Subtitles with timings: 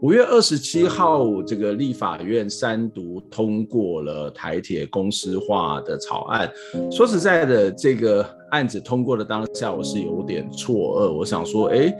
[0.00, 6.48] 五月二十七号，这个立法院三读通过了台铁公司化的草案。
[6.88, 11.12] 说实在的，这个案子通过的当下，我是有点错愕。
[11.12, 11.92] 我想说，诶。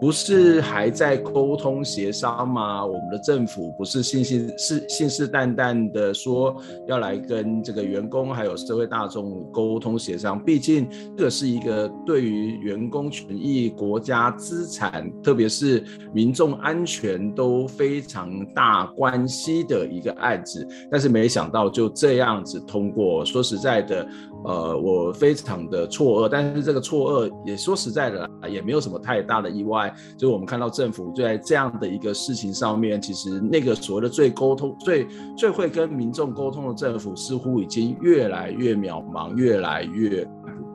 [0.00, 2.84] 不是还在沟通协商吗？
[2.84, 6.54] 我们的政府不是信信是信誓旦旦的说
[6.86, 10.38] 要来跟这个员工还有社会大众沟通协商？
[10.38, 10.86] 毕竟
[11.16, 15.82] 这是一个对于员工权益、国家资产，特别是
[16.12, 20.66] 民众安全都非常大关系的一个案子。
[20.90, 23.24] 但是没想到就这样子通过。
[23.24, 24.06] 说实在的，
[24.46, 26.28] 呃，我非常的错愕。
[26.30, 29.94] 但是这个错愕也说实在的，也没有什么太大的意外。
[30.16, 40.26] 就是我们看到政府就在这样的一个事情上面，其实那个所谓的最沟通、最最会跟民众沟通的政府，似乎已经越来越渺茫，越来越。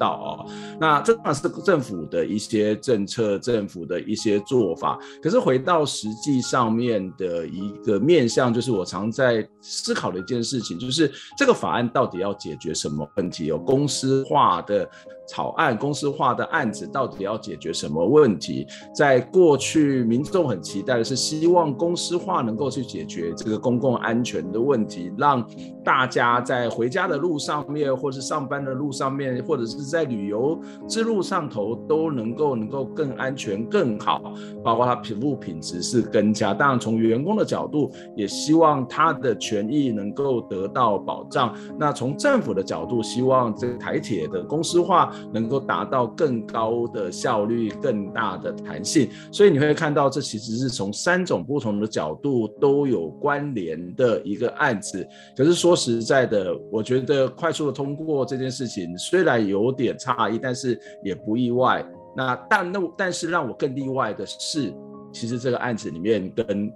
[0.01, 0.49] 到哦，
[0.79, 4.97] 那这当然是政府的一些政策，政府的一些做法。
[5.21, 13.45] 可是回到实际上面的一个面向，就是我常在思考的一件事情，就是这个法案到底要解决什么问题？
[13.45, 14.89] 有公司化的
[15.27, 18.65] 草案，公司化的案子到底要解决什么问题？
[18.95, 25.47] 在过去，民众很期待的是，希望公司化能够去解决这个公共安全的问题，让
[25.85, 36.53] 大家在回家的路上面，或是上班的路上面，或者是在旅游之路上头都能够能够更安全更好，包括他皮肤品质是更加。
[36.53, 41.53] 当然，从员工的角度，也希望他的权益能够得到保障。
[41.77, 49.09] 那从政府的角度，希望这台铁的公司化能够达到更高的效率、更大的弹性。
[49.31, 55.05] 所以你会看到，这其实是从三种不同的角度都有关联的一个案子。
[55.35, 61.85] 可是说实在的，我觉得快速的通过这件事情，虽然有点点差异，但是也不意外。
[62.15, 64.73] 那但那但是让我更意外的是，
[65.11, 66.71] 其实这个案子里面跟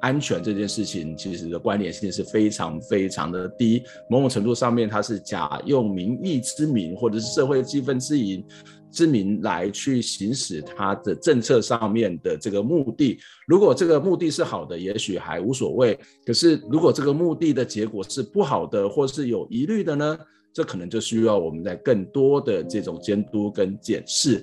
[0.00, 3.82] 安全这件事情其实的关联性是非常非常的低。
[4.08, 8.44] 某种程度上面，它是假用民意之名或者是社会积分之名
[8.92, 13.18] 之名来去行使它的政策上面的这个目的。
[13.48, 15.98] 如果这个目的是好的，也许还无所谓。
[16.24, 20.16] 可是如果这个目的的结果是不好的，或是有疑虑的呢？
[20.56, 24.42] 这可能就需要我们在更多的这种监督跟检视。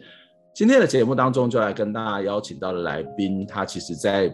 [0.54, 4.32] 今天的节目当中，就来跟大家邀请到的来宾，他其实在。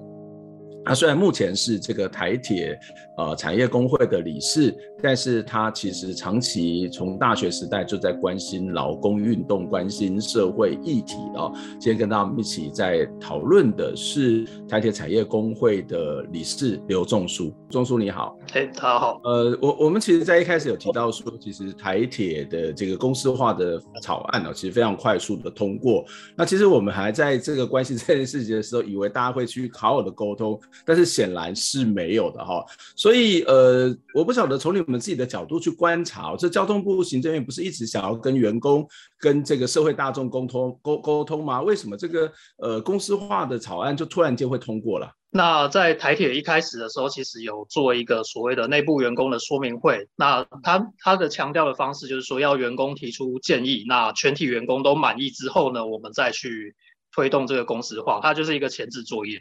[0.85, 2.79] 他虽然目前是这个台铁
[3.17, 11.51] 呃产业工会的理事，但是他其实长期从大学时代就在关心劳工运动、关心社会议题哦。
[11.79, 19.19] 今天跟大家一起在讨论的是台铁产业工会的理事刘仲书，仲书你好，哎，大家好。
[19.25, 26.03] 呃，我我们其实在一开始有提到说，其实台铁的这个公司化的草案呢，其实非常快速的通过。
[26.35, 30.59] 那其实我们还在这个关心这件事情的时候，以为大家会去好好的沟通。
[30.85, 32.65] 但是显然是没有的哈，
[32.95, 38.87] 所以呃，我不晓得从你们自己的角度去观察，这交通部行政院不是一直想要跟员工、
[39.19, 41.61] 跟这个社会大众沟通沟沟通吗？
[41.61, 45.11] 为什么这个呃公司化的草案就突然间会通过了？
[45.31, 56.75] 那在台铁一开始的时候，其实有做一个所谓的内部员工的说明会，那他他的强调的方式就是说要员工提出建议，那全体员工都满意之后呢，我们再去
[57.11, 59.39] 推动这个公司化，它就是一个前置作业。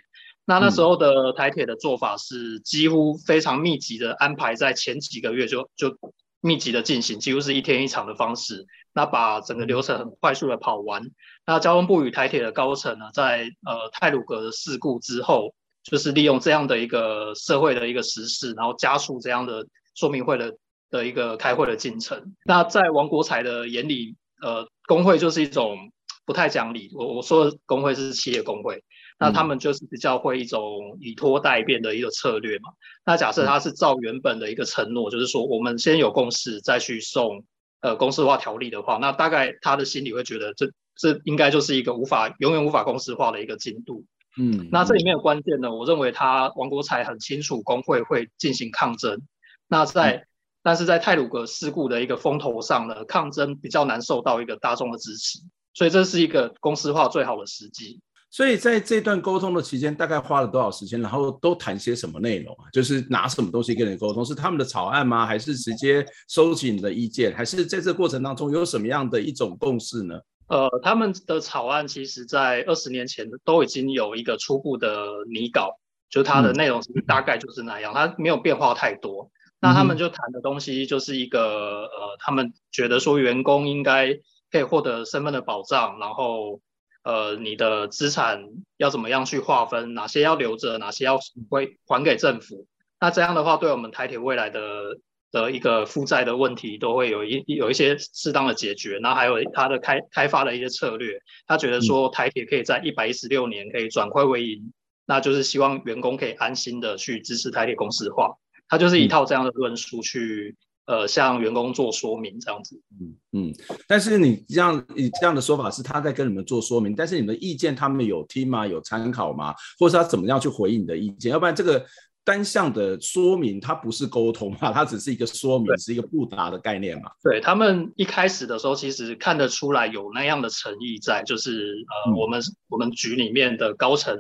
[0.49, 5.95] 那那时候的台铁的做法是几乎非常密集的安排在前几个月就就
[6.41, 8.65] 密集的进行，几乎是一天一场的方式，
[8.95, 11.03] 那把整个流程很快速的跑完。
[11.45, 20.57] 那交通部与台铁的高层呢，在呃泰鲁阁的事故之后，就是利用这样的一个社会的一个时事，然后加速这样的说明会的
[20.89, 22.35] 的一个开会的进程。
[22.47, 25.77] 那在王国才的眼里，呃，工会就是一种
[26.25, 26.91] 不太讲理。
[26.95, 28.83] 我我说的工会是企业工会。
[29.19, 32.71] 那他们就是比较会一种以拖代变的一个策略嘛。
[33.05, 37.45] 那假设他是照原本的一个承诺，就是说我们先有共识再去送
[37.81, 44.05] 呃公司化条例的话，那大概他的心里会觉得这这应该就是一个无法永远无法公司化的一个进度。
[44.37, 49.21] 嗯，那这里面的关键呢，我认为他王国才很清楚工会会进行抗争。
[49.67, 50.27] 那在
[50.63, 55.41] 但是在泰鲁格事故的一个风头上呢，抗争比较难受到一个大众的支持，
[55.75, 58.01] 所以这是一个公司化最好的时机。
[58.31, 61.01] 所以在这段沟通的期间，大概花了多少时间？
[61.01, 62.69] 然后都谈些什么内容啊？
[62.71, 64.23] 就是拿什么东西跟你沟通？
[64.23, 65.25] 是他们的草案吗？
[65.25, 67.35] 还是直接收集你的意见？
[67.35, 70.21] 还是在这过程当中有什么样的一种共识呢？
[70.49, 75.79] 呃，他们的草案其实在二十年前都已经有一个初步的拟稿，
[76.11, 79.31] 就它的内容是大概就是那样，它没有变化太多。
[79.59, 84.13] 那他们就谈的东西就是一个呃，他们觉得说员工应该
[84.53, 86.61] 可以获得身份的保障，然后。
[87.09, 88.45] 呃，你的资产
[88.77, 89.95] 要怎么样去划分？
[89.95, 91.19] 哪些要留着，哪些要
[91.49, 92.67] 归还给政府？
[93.01, 94.99] 那这样的话，对我们台铁未来的
[95.33, 98.99] 的一个负债的问题，都会有一有一些适当的解决。
[99.01, 104.71] 那还有它的开开发的一些策略，他觉得说台铁可以在一百一十六年可以转亏为盈，
[105.07, 108.37] 那就是希望员工可以安心的去支持台铁公司化。
[108.69, 110.55] 他就是一套这样的论述去。
[110.89, 113.55] 呃，向员工做说明这样子，嗯嗯，
[113.87, 118.67] 但是你这样你这样的说法是他在跟你们做说明，但是你们的意见他们有听吗？
[118.67, 119.55] 有参考吗？
[119.79, 121.31] 或者是他怎么样去回应你的意见？
[121.31, 121.85] 要不然这个
[122.25, 127.11] 单向的说明它不是沟通嘛，它只是一个说明，是一个不达的概念嘛。
[127.23, 134.17] 对，他们一开始的时候其实看得出来有那样的诚意在，就是呃，嗯、我们我们局里面的高层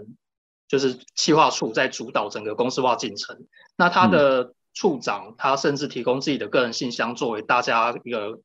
[0.69, 4.53] 就是企划处在主导整个公司化进程，那他的。
[4.78, 8.38] 嗯处长他甚至提供自己的个人信箱作为大家一个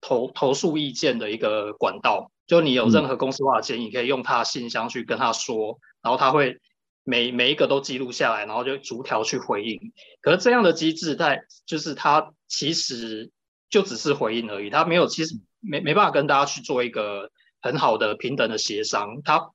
[0.00, 6.58] 投投诉意见的一个管道，就你有任何公司化的建议，可以用他的信箱去跟他说，然后他会
[7.04, 9.92] 每每一个都记录下来，然后就逐条去回应。
[10.20, 13.30] 可是这样的机制，在就是他其实
[13.70, 17.30] 就只是回应而已，他没有其实没没办法跟大家去做一个
[17.62, 19.22] 很好的平等的协商。
[19.22, 19.50] 他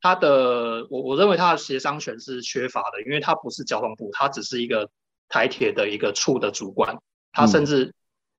[0.00, 4.90] 他的我我认为他的协商权是缺乏的，因为他不是交通部，他只是一个。
[5.30, 6.98] 台铁的一个处的主管，
[7.32, 7.94] 他甚至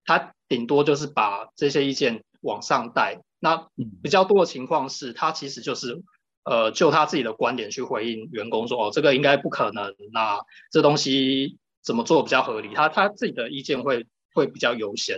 [0.06, 3.20] 他顶多就是把这些意见往上带。
[3.40, 3.68] 那
[4.04, 6.04] 比较多的情况是，他其实就是
[6.44, 10.40] 呃，就他自己的观点去回应员工说，哦，这个应该不可能，那
[10.72, 12.74] 这东西怎么做比较合理？
[12.76, 14.06] 他他自己的意见会
[14.36, 15.18] 会比较优先。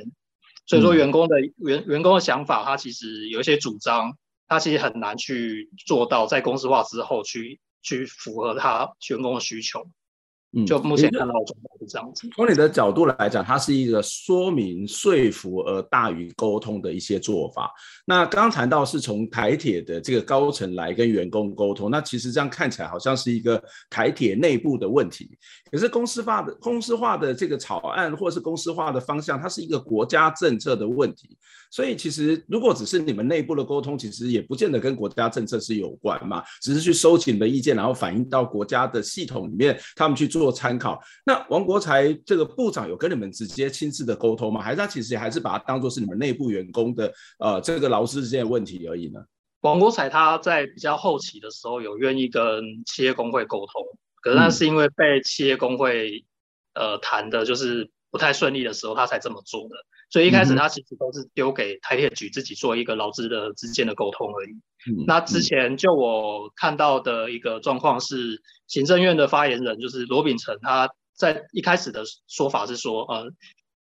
[0.66, 4.18] 所以说，员工的员员工的想法，他其实有一些主张，
[4.48, 9.86] 他其实很难去做到在公司化之后去去符合他员工的需求。
[10.56, 12.30] 嗯，就目前看到的状况是这样子。
[12.36, 17.72] 从你的角度来讲，它是一个说明、说服而大于沟通的一些做法。
[18.06, 25.38] 那刚刚谈到是从台铁的这个高层来跟员工沟通，那其实这样看起来好像是一个台铁内部的问题。
[25.74, 31.36] 可是公司化的公司化的这个草案，或是公司化的方向，它是一个国家政策的问题。
[31.72, 40.54] 所以其实如果只是你们内部的沟通，其实也不见得跟国家政策是有关嘛，只是去收集你的意见，然后反映到国家的系统里面，他们去做。
[40.54, 44.62] 参考，那王国材这个部长有跟你们直接亲自的沟通吗？
[44.62, 49.20] 还是他其实还是把它当做是你们内部员工的呃这个劳资之间的问题而已呢？
[49.62, 53.82] 王国材他在比较后期的时候有愿意跟企业工会沟通，
[54.24, 56.26] 可是那是因为被企业工会
[56.74, 59.76] 呃谈的就是不太顺利的时候，他才这么做的。
[60.10, 64.52] 所以一开始他其实都是丢给台铁局自己做一个劳资的之间的沟通而已。
[64.92, 73.32] 嗯、那之前就我看到的一个状况是，行政院的发言人就是罗秉成，他在一开始的说法是说，呃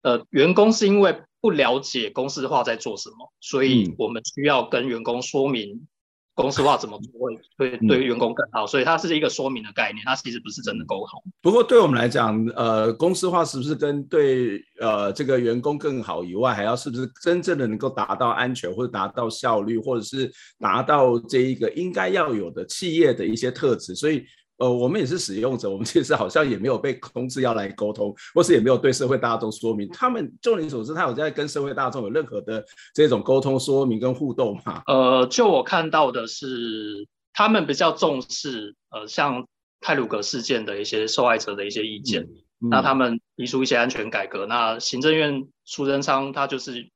[0.02, 5.87] 呃，员工是因为不了解公司化在做什么，所以我们需要跟员工说明。
[6.34, 11.22] 公司化怎么做会对对员工更好，所以它是一个说明的概念，它其实不是真的沟通。
[11.42, 24.25] 不过对我们来讲，呃，公司化是不是跟对呃这个员工更好以外，还要是不是真正的能够达到安全，或者达到效率，或者是达到这一个应该要有的企业的一些特质，所以。
[24.61, 29.88] 呃，我们也是使用者，我们其实好像也没有被通知要来沟通，或是也没有对社会大众说明。
[29.88, 32.64] 他们就你所知，他有在跟社会大众有任何的
[32.95, 34.83] 这种沟通、说明跟互动吗？
[34.87, 39.47] 呃，就我看到的是，他们比较重视呃，像
[39.81, 42.23] 泰鲁格事件的一些受害者的一些意见。
[42.23, 46.90] 嗯嗯、那他们提出一些安全改革，那行政院苏贞昌他就是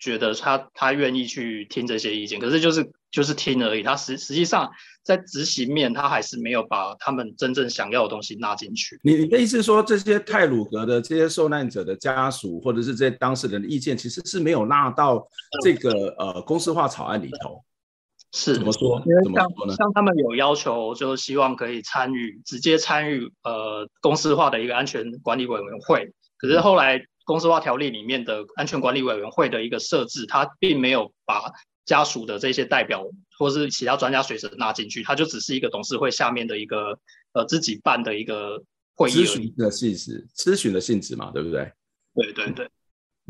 [0.00, 2.90] 觉得他他愿意去听这些意见，可是就是。
[3.10, 4.70] 就是听而已，他实实际上
[5.02, 9.00] 在执行面，他还是没有把他们真正想要的东西纳进去。
[9.02, 15.26] 你你的意思是说，这些泰鲁格的这些受难者的家属，或者是这些当事人的意见，其实是没有纳到
[15.64, 15.90] 这个
[16.20, 17.60] 呃公司化草案里头？
[18.32, 19.02] 是怎么说？
[19.04, 19.44] 因为像
[19.76, 26.12] 像他们有要求，就希望可以参与直接参与呃公司化的一个安全管理委员会。
[26.38, 31.52] 可是后来公司化条例里面的安全管理委员会的一个设置，它并没有把。
[31.86, 33.04] 家属的这些代表，
[33.36, 36.96] 或是其他专家学者纳进去，它就只是一个董事会下面的一个
[37.32, 38.62] 呃自己办的一个
[38.94, 39.12] 会议。
[39.12, 41.72] 咨询的性质，咨询的性质嘛，对不对？
[42.14, 42.70] 对对对。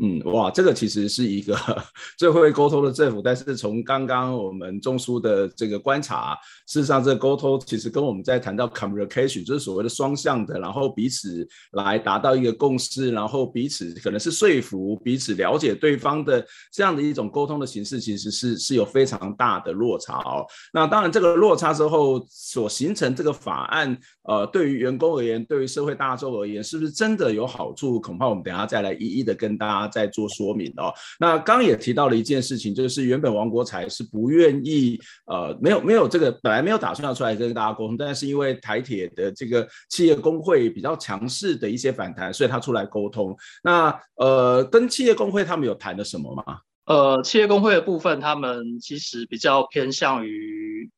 [0.03, 1.55] 嗯，哇，这个其实是一个
[2.17, 20.43] 最会沟通的政府，但是从刚刚我们中枢的这个观察，事实上这个沟通其实跟我们在谈到 communication，就是所谓的双向的，然后彼此来达到一个共识，然后彼此可能是说服彼此了解对方的这样的一种沟通的形式，其实是是有非常大的落差哦。
[20.73, 27.99] 那当然，这个落差之后所形成这个法案，呃，对于员工而言，对于社会大众而言，是不是真的有好处？
[27.99, 29.91] 恐怕我们等下再来一一的跟大家。
[29.91, 30.93] 再做说明哦。
[31.19, 43.35] 那刚也提到了一件事情，就是原本王国才是不愿意，呃，没有没有这个本来没有打算要出来跟大家沟通，但是因为台铁的这个企业工会比较强势的一些反弹，所以他出来沟通。
[43.63, 46.59] 那呃，跟企业工会他们有谈了什么吗？
[46.85, 50.89] 呃，企业工会的部分，他们其实比较偏向于，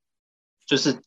[0.67, 0.97] 就是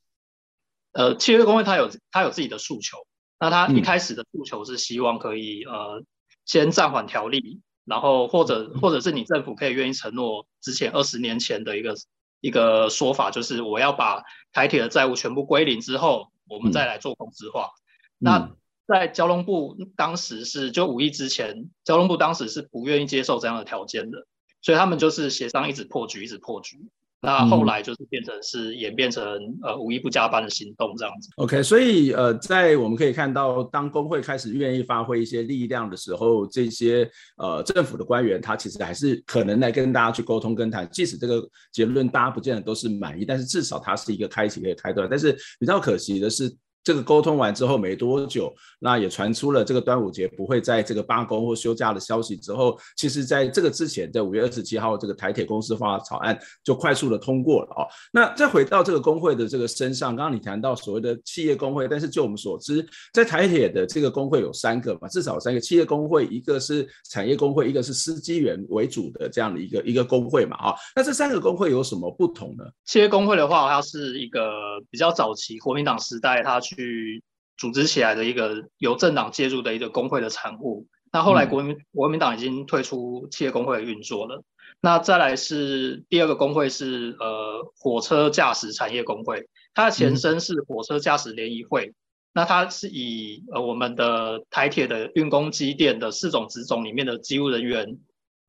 [0.97, 2.97] 呃，企业工会他有他有自己的诉求。
[3.39, 6.03] 那他一开始的诉求是希望可以、嗯、呃
[6.45, 7.61] 先暂缓条例。
[7.89, 11.95] 然后或者或者是你政府可以愿意承诺之前二十年前的一个
[12.41, 17.71] 一个说法，就是我要把台铁的债务全部归零之后，我们再来做公司化。
[18.19, 18.51] 嗯、那
[18.89, 24.27] 在交通部当时是就五一之前，交通部当时是不愿意接受这样的条件的，
[24.63, 26.89] 所以他们就是协商一直破局，一直破局。
[27.23, 29.25] 那后来就是变成是演变成
[29.63, 31.29] 呃五一不加班的行动这样子。
[31.37, 41.43] OK，所以呃，在我们可以看到，当工会开始愿意发挥一些力量的时候，这些呃政府的官员他其实还是可能来跟大家去沟通跟谈，即使这个
[41.73, 45.09] 结论大家不见得都是满意，但是至少它是一个开启一个开端。
[45.11, 46.55] 但是比较可惜的是。
[46.87, 57.83] 这个沟通完之后没多久，那也传出了这个端午节不会在这个罢工或休假的消息之后，其实在这个之前，在五月二十七号，这个台铁公司化草案就快速的通过了哦。
[58.13, 70.75] 那再回到这个工会的这个身上，刚刚你谈到所谓的企业工会，但是就我们所知，在台铁的这个工会有三个嘛，至少三个企业工会，一个是产业工会，一个是司机员为主的这样的一个一个工会嘛啊。
[70.95, 72.65] 那这三个工会有什么不同呢？
[72.85, 74.53] 企业工会的话，它是一个
[74.89, 76.76] 比较早期国民党时代它去。
[76.77, 77.25] 去
[77.57, 80.87] 组织起来的一个由政党介入的一个工会的产物。
[81.11, 84.45] 那后来国民国民党已经退出企业工会的运作了。
[84.81, 91.95] 那再来是第二个工会是呃火车驾驶产业工会，它的前身是火车驾驶联谊会。
[92.35, 97.99] 那它是以呃我们的台铁的运工机电的四种职种里面的机务人员，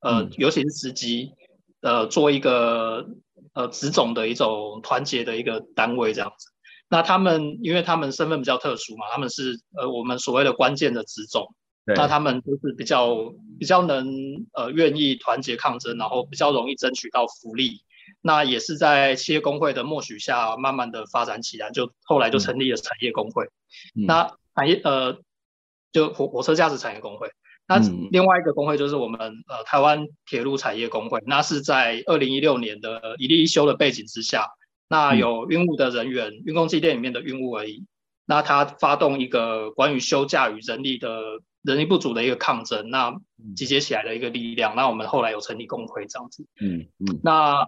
[0.01, 1.31] 呃尤其是司机，
[1.79, 3.07] 呃做一个
[3.53, 6.49] 呃职种的一种团结的一个单位这样子。
[6.89, 11.53] 那他们，因为他们身份比较特殊嘛，他们是呃我们所谓的关键的职种，
[11.85, 14.07] 那他们就是比较比较能
[14.53, 17.81] 呃愿意团结抗争，然后比较容易争取到福利。
[18.21, 23.43] 那也是在企业工会的默许下，慢慢的发展起来，就后来就成立了产业工会。
[23.97, 25.17] 嗯、那产业呃
[25.91, 27.29] 就火火车驾驶产业工会。
[27.67, 27.79] 那
[28.11, 34.47] 另外一个工会就是我们呃台湾铁路产业工会，那是在二零一六年的一例一休的背景之下。
[34.89, 37.85] 那有运务的人员，运工机电里面的运务而已。
[38.25, 41.21] 那他发动一个关于休假与人力的
[41.61, 43.15] 人力不足的一个抗争，那
[43.55, 44.75] 集结起来的一个力量。
[44.75, 46.45] 那我们后来有成立工会这样子。
[46.61, 47.19] 嗯嗯。
[47.23, 47.67] 那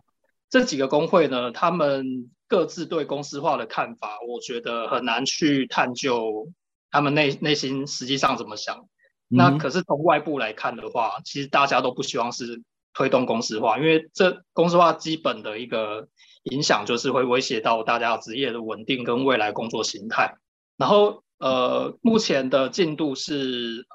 [0.49, 6.49] 这几个工会呢，他们各自对公司化的看法，我觉得很难去探究
[6.91, 8.85] 他们内内心实际上怎么想。
[9.29, 12.61] 那可是从外部来看的话，其实大家都不希望是
[12.93, 16.07] 推动公司化，因为这公司化基本的一个。
[16.43, 20.37] 影响就是会威胁到大家职业的稳定跟未来工作形态。
[20.77, 23.85] 然后，呃，目前的进度是，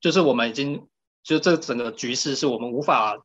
[0.00, 0.86] 就是我们已经，
[1.24, 3.18] 就这整个局势是我们无法，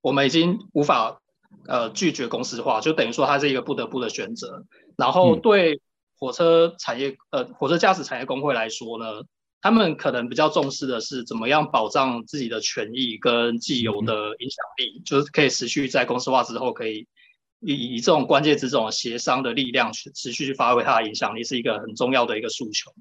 [0.00, 1.20] 我们已经无法，
[1.66, 4.64] 呃，拒绝公司化，就等于说它是一个不得不的选择。
[4.96, 5.80] 然后，对
[6.16, 9.22] 火车产业，呃，火车驾驶产业工会来说呢，
[9.60, 17.06] 他们可能比较重视的是怎么样保障自己的权益跟既有的影响力，就是可以持续在公司化之后可以。
[17.62, 22.92] 以以这种关键词这种协商的力量去持续去发挥它的影响力，是一个很重要的一个诉求。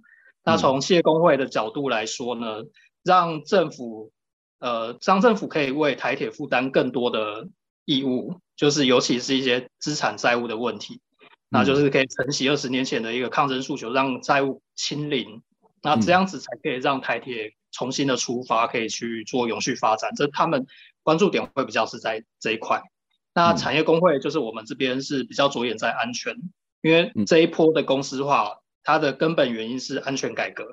[0.43, 2.63] 那从企业工会的角度来说呢，
[3.03, 4.11] 让政府
[4.59, 7.47] 呃，让政府可以为台铁负担更多的
[7.85, 11.01] 义务，就是尤其是一些资产债务的问题，
[11.49, 15.41] 那就是可以承袭二十年前的一个抗争诉求，让债务清零，
[15.81, 20.11] 那这样子才可以让台铁重新的出发，可以去做永续发展。
[20.15, 20.67] 这他们
[21.01, 22.83] 关注点会比较是在这一块。
[23.33, 26.35] 那产业工会就是我们这边是比较着眼在安全，
[26.81, 30.65] 因为这一波的公司化，它的根本原因是安全改革。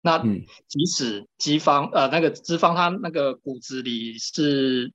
[0.00, 0.18] 那
[0.68, 4.92] 即使资方呃那个资方他那个骨子里是，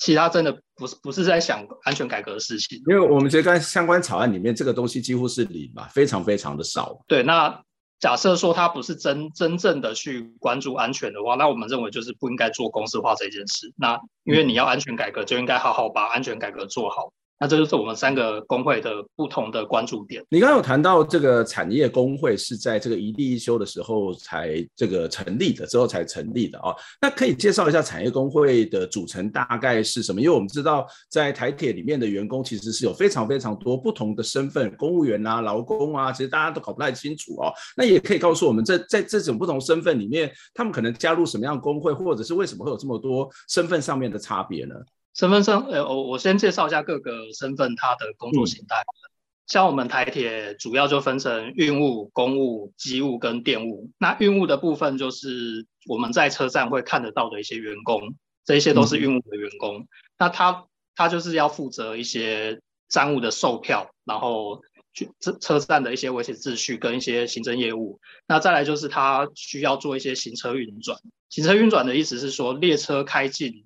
[0.00, 6.98] 其他真的不是不是在想安全改革的事情，因为我们这个相关草案里面这个东西几乎是零嘛，非常非常的少。
[7.06, 7.62] 对，那
[8.00, 13.72] 假设说他不是真真正的去关注安全的话，那我们认为就是不应该做公司化这件事。
[13.76, 17.12] 那因为你要安全改革，就应该好好把安全改革做好。
[17.40, 20.24] 那这就是我们三个工会的不同的关注点。
[20.28, 26.74] 你刚刚有谈到这个产业工会是在这个一地一休的时候才这个成立的，之后才成立的哦。
[27.00, 30.20] 那可以介绍一下产业工会的组成大概是什么？
[30.20, 37.52] 因为我们知道在台铁里面的员工其实是有非常非常多不同的身份，公务员啊、劳工啊，其实大家都搞不太清楚哦。
[37.76, 44.74] 那也可以告诉我们，这在这种不同身份里面，他们可能加入什么样的工会，或者是为什么会有这么多身份上面的差别呢？
[45.14, 48.76] 身份上，呃，我我先介绍一下各个身份它的工作形态。
[48.76, 49.10] 嗯、
[49.48, 53.90] 像我们台铁主要就分成运务、公务、机务跟电务。
[53.98, 59.78] 那运务的部分就是我们在车站会看得到的一些员工，这些都是运务的员工。
[59.78, 59.88] 嗯、
[60.18, 64.62] 那他他就是要负责一些站务的售票，然后
[64.92, 67.98] 去车车站的一些维持秩序跟一些行政业务。
[68.28, 70.96] 那再来就是他需要做一些行车运转。
[71.28, 73.64] 行车运转的意思是说列车开进。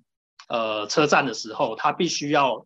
[0.49, 2.65] 呃，车站的时候，他必须要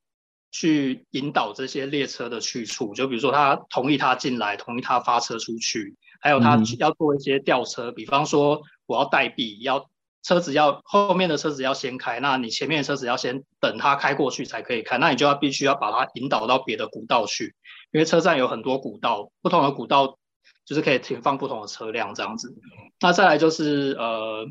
[0.52, 9.90] 去引导这些列车的去处，就比如说他同意他进来，同意他发车出去，还有他要做一些调车，嗯、比方说我要代币，要
[10.24, 17.56] 车子要后面的车子要先开，那你前面的车子要先等他开过去才可以开，那你就要必须要把它引导到别的古道去，
[17.92, 20.18] 因为车站有很多古道，不同的古道
[20.66, 22.56] 就是可以停放不同的车辆这样子。
[23.00, 24.48] 那再来就是呃。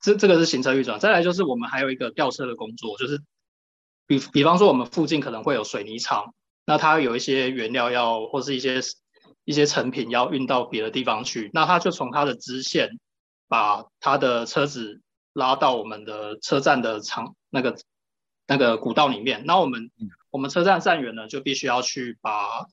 [0.00, 3.20] 这这个是行车预转，再来就是我们还有一个吊车的工作，就是
[4.06, 8.80] 比比方说我们附近可能会有水泥厂，那它有一些原料要或是一些
[9.44, 12.98] 一些成品要运到别的地方去，那它就从它的支线
[13.48, 15.00] 把它的车子
[15.32, 17.76] 拉到我们的车站的厂那个
[18.46, 19.90] 那个古道里面，那我们
[20.30, 22.66] 我们车站站员呢就必须要去把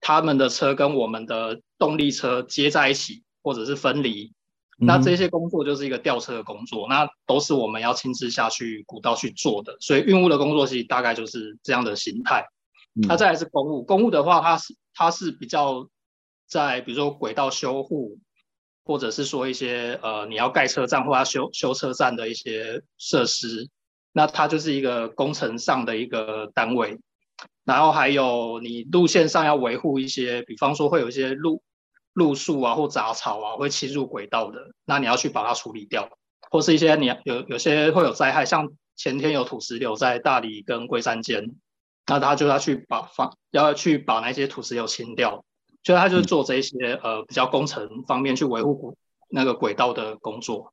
[0.00, 4.32] 他们的车跟我们的动力车接在一起，或者是分离。
[4.78, 12.44] 那这些工作就是一个吊车的工作，那都是我们要亲自下去古道去做的，所以运务的工作其实大概就是这样的形态。
[12.94, 15.88] 那再来是公务，公务的话，它是它是比较
[16.48, 18.18] 在比如说轨道修护，
[18.84, 23.68] 或者是说一些呃你要盖车站或者修修车站的一些设施，
[24.12, 26.98] 那它就是一个工程上的一个单位。
[27.64, 31.62] 然后还有你路线上要维护一些，比方说会有一些路。
[32.14, 36.08] 路树啊或杂草啊会侵入轨道的，那你要去把它处理掉，
[36.50, 41.54] 或是一些你有有些会有灾害，像前天有土石流在大理跟龟山间，
[42.06, 45.44] 那他就要去把放要去把那些土石流清掉，
[45.82, 48.96] 所以他就是做这些呃比较工程方面去维护
[49.28, 50.72] 那个轨道的工作。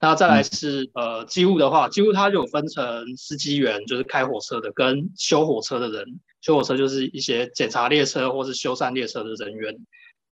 [0.00, 9.74] 那再来是呃机务的话，机务它就有分成司机员，就是开火车的，跟修火车的人，修火车就是一些检查列车或是修缮列车的人员。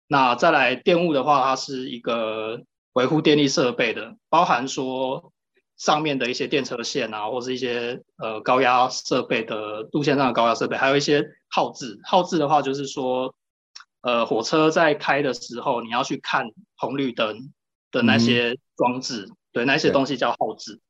[0.09, 5.33] 那再来电务的话，它是一个维护电力设备的，包含说
[5.77, 11.99] 上面的一些电车线啊，或是一些呃高压设备的路线上的高压设备，还有一些号志。
[12.05, 13.35] 号志的话，就是说
[14.03, 17.53] 呃火车在开的时候，你要去看红绿灯
[17.91, 20.81] 的那些装置，嗯、对，那些东西叫号志。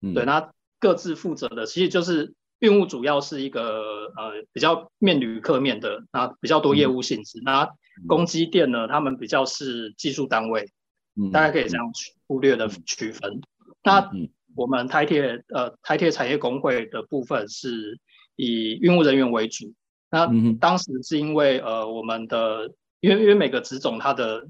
[0.00, 2.34] 对，对，那各自负责的，其实就是。
[2.62, 7.40] 运务主要是一个呃比较面旅客面的，那比较多业务性质。
[7.40, 7.68] 嗯、那
[8.06, 10.70] 公机电呢，他们比较是技术单位，
[11.16, 11.90] 嗯、大家可以这样
[12.26, 13.34] 忽略的区分。
[13.34, 13.42] 嗯、
[13.82, 14.10] 那
[14.54, 17.98] 我们台铁呃台铁产业工会的部分是
[18.36, 19.72] 以运务人员为主。
[20.10, 20.28] 那
[20.60, 24.48] 当时是因为呃我们的因为因为每个职种它的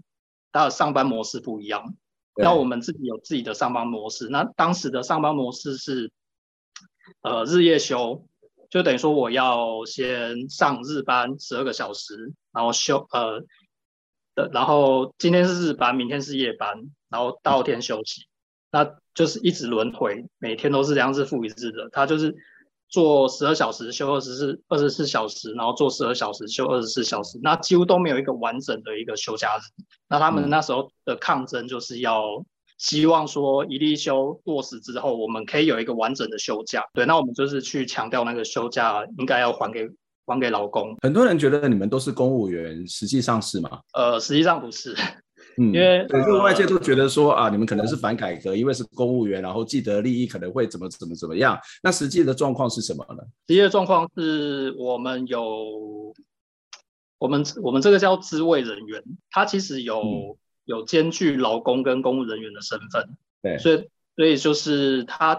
[0.50, 1.94] 它的上班模式不一样，
[2.36, 4.28] 那我们自己有自己的上班模式。
[4.28, 6.10] 那当时的上班模式是。
[7.20, 8.26] 呃，日夜休，
[8.72, 13.42] 就等于说我要先上日班十二个小时，然后休呃
[14.34, 18.22] 的，然后今天是日班，明天是夜班，然后当天休息，
[18.70, 21.90] 那就是一直轮回，每天都是这样日复一日的。
[21.92, 22.34] 他就是
[22.88, 29.60] 做十二小时休二十四二十四小时，然后做十二小时休二十四小时，那几乎都没有一个完整的一个休假日。
[30.08, 32.42] 那他们那时候的抗争就是要。
[32.82, 36.84] 希望说一例休落实之后，我们可以有一个完整的休假。
[36.92, 39.88] 对，那我们就是去强调那个休假应该要还给
[40.26, 40.96] 还给劳工。
[41.00, 43.78] 很多人觉得你们都是公务员，实际上是吗？
[43.94, 44.96] 呃，实际上不是，
[45.58, 46.04] 嗯，因为
[46.42, 51.56] 外界都觉得说啊，你们可能是反改革，因为是公务员，然后既得利益可能会怎么怎么怎么样。
[51.84, 53.22] 那实际的状况是什么呢？
[53.46, 56.12] 实际的状况是我们有
[57.18, 60.36] 我们我们这个叫资卫人员，他其实有。
[60.64, 65.36] 嗯有兼具劳工跟公务人员的身份，对，所以所以就是他，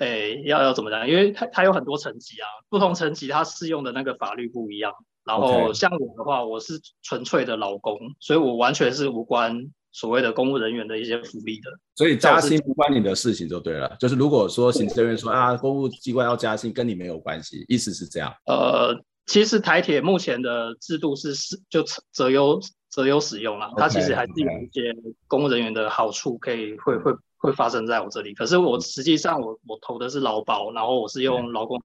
[0.00, 1.08] 诶、欸，要要怎么讲？
[1.08, 4.92] 因为他他有很多层级啊，不同层级他适用的那个法律不一样，
[5.24, 11.70] 然后像我的话，我是纯粹的劳工，所以我完全是无关所谓的公务人员的一些福利的。
[11.94, 13.96] 所以加薪不关你的事情就对了。
[14.00, 18.34] 就是如果说行政院说啊，公务机关要加薪，跟你没有关系，意思是这样。
[18.46, 22.58] 呃，其实台铁目前的制度是是就择优
[22.94, 24.94] 择优使用了它其实还是有一些
[25.26, 27.12] 公务人员的好处可以会会。
[27.44, 31.78] 会发生在我这里，可是我实际上我我投的是劳保，然后我是用劳工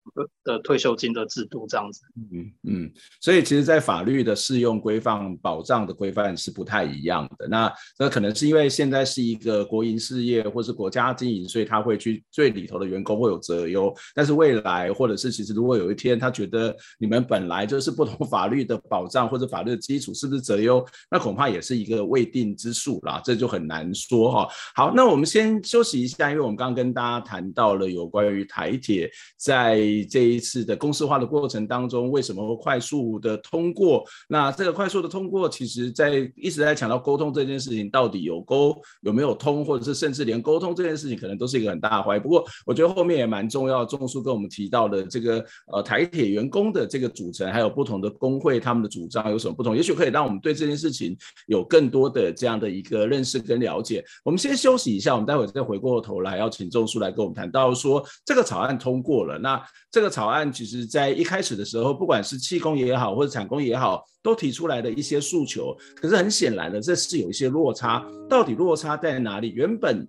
[0.46, 2.00] 的退休金的制度这样子。
[2.32, 7.46] 嗯嗯，所以其实，在法律的适用规范保障的规范是不太一样的。
[7.50, 13.94] 那那可能是因为现在是一个国营事业或是国家经营，所以他会去最里头的员工会有择优。
[14.16, 24.48] 但是未来或者是其实如果有一天他觉得你们本来就是不同 法律的保障或者法律的基础是不是择优，那恐怕也是一个未定之数啦，这就很难说哈。
[24.74, 25.49] 好，那我们先。
[25.50, 34.04] 先休息一下，因为我们刚刚跟大家谈到了有关于台铁在这一次的公司化的过程当中，为什么会快速的通过？
[34.28, 42.20] 那这个快速的通过，其实在一直在强调沟通这件事情，到底有沟有没有通，或者是甚至连沟通这件事情，可能都是一个很大的怀疑。
[42.20, 54.04] 不过我觉得后面也蛮重要，钟叔跟我们提到的这个呃台铁员工的这个组成，还有不同的工会他们的主张有什么不同，也许可以让我们对这件事情有更多的这样的一个认识跟了解。
[54.24, 55.48] 我们先休息一下，我们待会。
[55.48, 59.40] 再回过头来，要请钟叔来跟我们谈到说，这个草案通过了。
[59.40, 65.76] 那这个草案其实，在一开始的时候，不管是气工也好，或者产工也好，都提出来的一些诉求。
[65.96, 68.06] 可是很显然的，这是有一些落差。
[68.30, 69.52] 到底落差在哪里？
[69.52, 70.08] 原本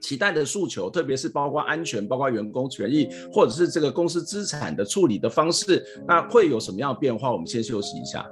[0.00, 7.32] 期待的诉求，特别是包括安全、包括员工权益，或者是这个公司资产的处理的方式，那会有什么样的变化？
[7.32, 8.28] 我们先休息一下。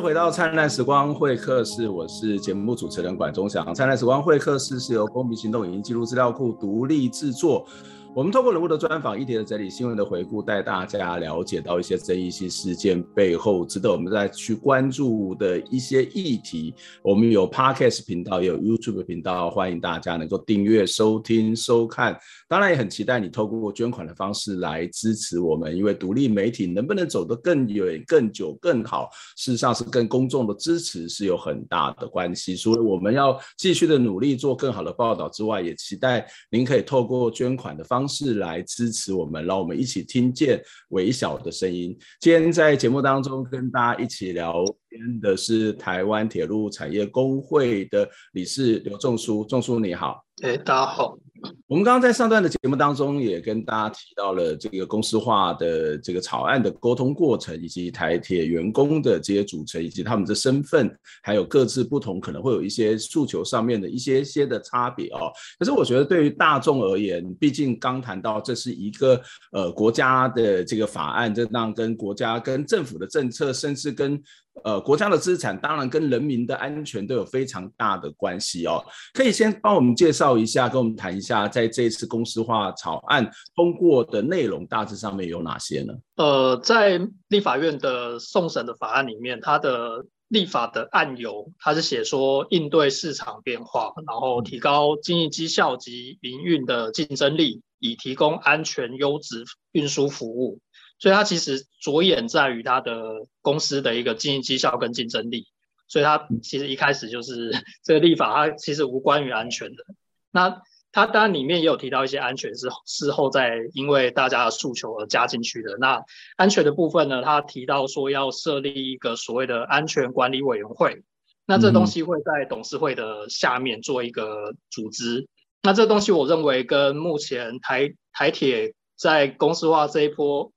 [0.00, 3.74] 回到灿烂时光会客室，我是节目主持人管中祥。
[3.74, 7.66] 灿烂时光会客室是由公民行动影音记录资料库独立制作。
[8.14, 16.74] 我们透过人物的专访、议题的整理、新闻的回顾，带大家了解到一些争议性事件背后值得我们再去关注的一些议题。
[17.00, 22.18] 我们有 Podcast 频道，也有 YouTube 频道，欢迎大家能够订阅、收听、收看。
[22.48, 32.56] 当然，也很期待你透过捐款的方式来支持我们，因为独立媒体能不能走得更远、更久、更好，事实上是跟公众的支持是有很大的关系。
[32.56, 37.97] 除了我们要继续的努力做更好的报道之外，也期待您可以透过捐款的方式。
[37.98, 41.98] 方式来支持我们，让我们一起听见微小的声音。
[42.20, 50.24] 今天在节目当中跟大家一起聊天的是台湾铁路产业工会的理事刘仲书，仲书你好。
[50.42, 51.18] 哎，大家好。
[51.66, 60.90] 我们刚刚在上段的节目当中也跟大家提到了这个公司化的这个草案的沟通过程，以及台铁员工的这些组成，以及他们的身份，
[61.22, 65.30] 还有各自不同，可能会有一些诉求上面的一些些的差别哦。
[65.58, 69.20] 可是我觉得对于大众而言，毕竟刚谈到这是一个
[69.52, 74.20] 呃国家的这个法案，这让跟国家跟政府的政策，甚至跟
[74.64, 78.84] 呃，国家的资产当然跟人民的安全都有非常大的关系哦。
[79.12, 85.94] 可以先帮我们介绍一下，跟我们谈一下，在这一次公司化草案通过的内容大致上面有哪些呢？
[86.16, 100.58] 呃，在立法院的送审的法案里面，它的立法的案由，它是写说应对市场变化，然后提高经营绩效及营运的竞争力，以提供安全优质运输服务。
[100.98, 105.46] 所以它其实着眼在于它的公司的一个经营绩效跟竞争力，
[105.86, 107.52] 所以它其实一开始就是
[107.84, 109.84] 这个立法，它其实无关于安全的。
[110.32, 115.76] 那它当然里面也有提到一些安全是事后再因为大家的诉求而加进去的。
[115.78, 116.02] 那
[116.36, 121.04] 安全的部分呢，它提到说要设立一个所谓的安全管理委员会，
[121.46, 125.28] 那这东西会在董事会的下面做一个组织。
[125.62, 130.50] 那这东西我认为跟目前台台铁在公司化这一波。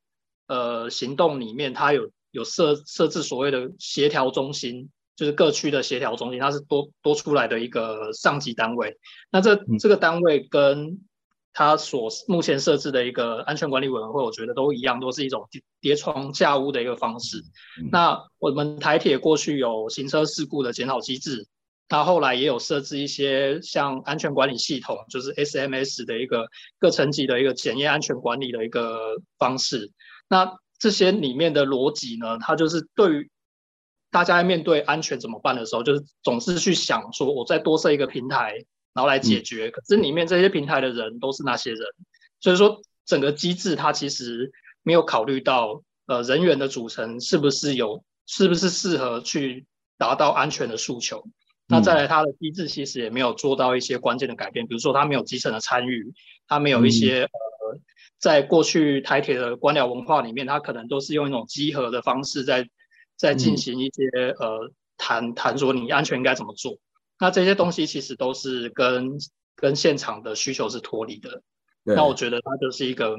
[0.52, 8.98] 呃，行动里面它有有设设置所谓的协调中心，就是各区的协调中心，它是多多出来的一个上级单位。
[9.32, 11.00] 那这这个单位跟
[11.54, 17.42] 它所目前设置的一个安全管理委员会，我觉得都一样，都是一种叠叠床架屋的一个方式。
[17.90, 21.48] 那我们台铁过去有行车事故的检讨机制，
[21.88, 29.92] 它后来也有设置一些像安全管理系统，就是 SMS 的一个各层级的一个检验安全管理的一个方式。
[30.32, 33.30] 那这些里面的逻辑呢，它就是对于
[34.12, 38.54] 大家在面对安全怎么办的时候，就是总是去想说，我再多设一个平台，
[38.94, 39.68] 然后来解决。
[39.68, 41.82] 嗯、可是里面这些平台的人都是那些人，
[42.40, 49.66] 所以说整个机制它其实没有考虑到，呃，人员的组成是不是有，是不是适合去
[49.98, 51.26] 达到安全的诉求。
[51.26, 51.32] 嗯、
[51.68, 56.14] 那再来，它的机制其实也没有做到一些关键的改变，比如说它没有基层的参与，
[56.48, 57.28] 它没有一些、
[58.22, 62.70] 在过去台铁的官僚文化里面，它可能都是用一种集合的方式在。
[63.18, 66.80] 在进行一些、嗯、呃谈谈说你安全应该怎么做，
[67.20, 69.12] 那这些东西其实都是跟
[69.56, 71.44] 跟现场的需求是脱离的。
[71.84, 73.16] 那我觉得它就是一个。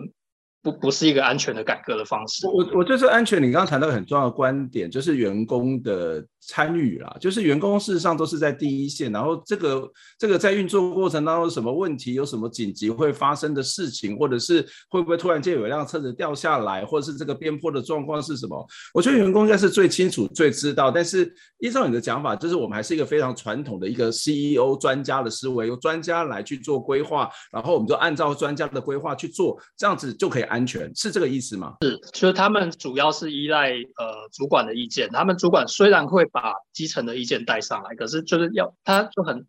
[0.63, 2.47] 不不是一个安全的改革的方式。
[2.47, 3.43] 我我就是安全。
[3.43, 9.11] 你刚刚谈到很重要的观点，就是员工的参与啦，就是员工事实上都是在第一线。
[9.11, 18.65] 然后这个这个在运作过程当中什么问题，有什么紧急会发生的事情，或者是会不会突然间有一辆车子掉下来，或者是这个边坡的状况是什么？
[18.95, 20.93] 我觉得员工应该是最清楚、最知道。
[20.93, 30.47] 但是依照你的讲法，就是我们还是一个非常传统的一个 CEO 专家的思维，由专家来去做规划，然后我们就按照专家的规划去做，这样子就可以。
[30.53, 31.79] 安全是这个意思吗？
[31.81, 35.09] 是，就是他们主要是依赖呃主管的意见。
[35.11, 39.47] 他们主管虽然会把基层的意见带上来，可是就是要他就很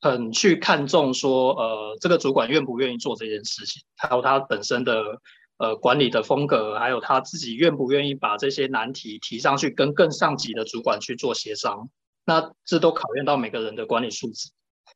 [0.00, 5.20] 很去看重说呃这个主管愿不愿意做这件事情，还有他本身的
[5.58, 11.88] 呃管理的风格，还有他自己愿不愿意把这些难题提上去跟更上级的主管去做协商。
[12.24, 14.50] 那这都考验到每个人的管理素质。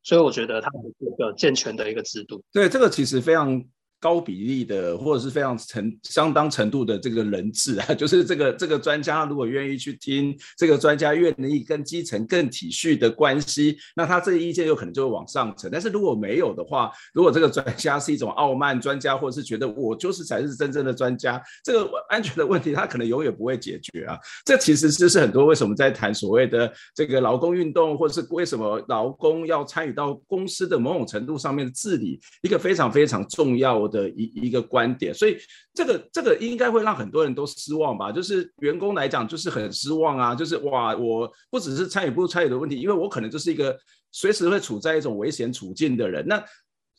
[0.05, 2.41] 所以我觉得他们是一个健全的一个制度。
[2.53, 3.65] 对，这个其实非常。
[4.01, 15.71] 高比例的，或者是非常程相当程度的这个人质啊， 就是这个这个专家如果愿意去听，这个专家愿意跟基层更体恤的关系，那他这个意见有可能就会往上层。
[15.73, 24.17] 但是如果没有的话，如果这个专家是一种傲慢专家，或者是觉得我就是才是真正的专家，这个安全的问题他可能永远不会解决啊。
[24.45, 35.37] 这其实就是很多为什么在谈所谓的这个劳工运动，或者是为什么劳工要参与到公司的某种程度上面的治理，一个非常非常重要的一一个观点，所以
[35.75, 38.13] 这个这个应该会让很多人都失望吧？
[38.13, 40.35] 就是员工来讲，就是很失望啊！
[40.35, 43.77] 就是哇，我不只是参与不参与的问题，因为我可能就是一个
[44.13, 46.27] 随时会处在一种危险处境的人。
[46.27, 46.45] 那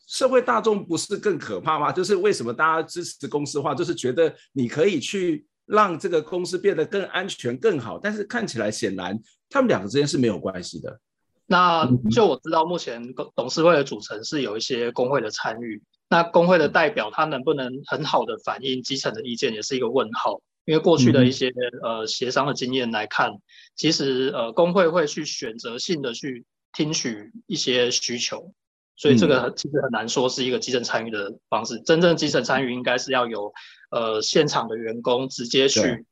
[0.06, 1.92] 社会大众不是更可怕吗？
[1.92, 7.98] 就是为什么大家支持公司化，就是觉得你可以去让这个公司变得更安全、更好。
[7.98, 9.16] 但是看起来显然
[9.48, 11.00] 他们两个之间是没有关系的。
[11.46, 13.02] 那就我知道，目前
[13.34, 15.82] 董事会的组成是有一些工会的参与。
[16.10, 20.42] 那工会的代表他能不能很好的反映基层的意见，也是一个问号。
[20.66, 21.50] 因为过去的一些
[21.82, 23.32] 呃协商的经验来看，
[23.74, 28.52] 其实呃工会会去选择性的去听取一些需求，
[28.94, 31.80] 所以这个其实很难说是一个基层参与的方式。
[31.80, 33.52] 真正基层参与应该是要有
[33.90, 36.04] 呃现场的员工直接去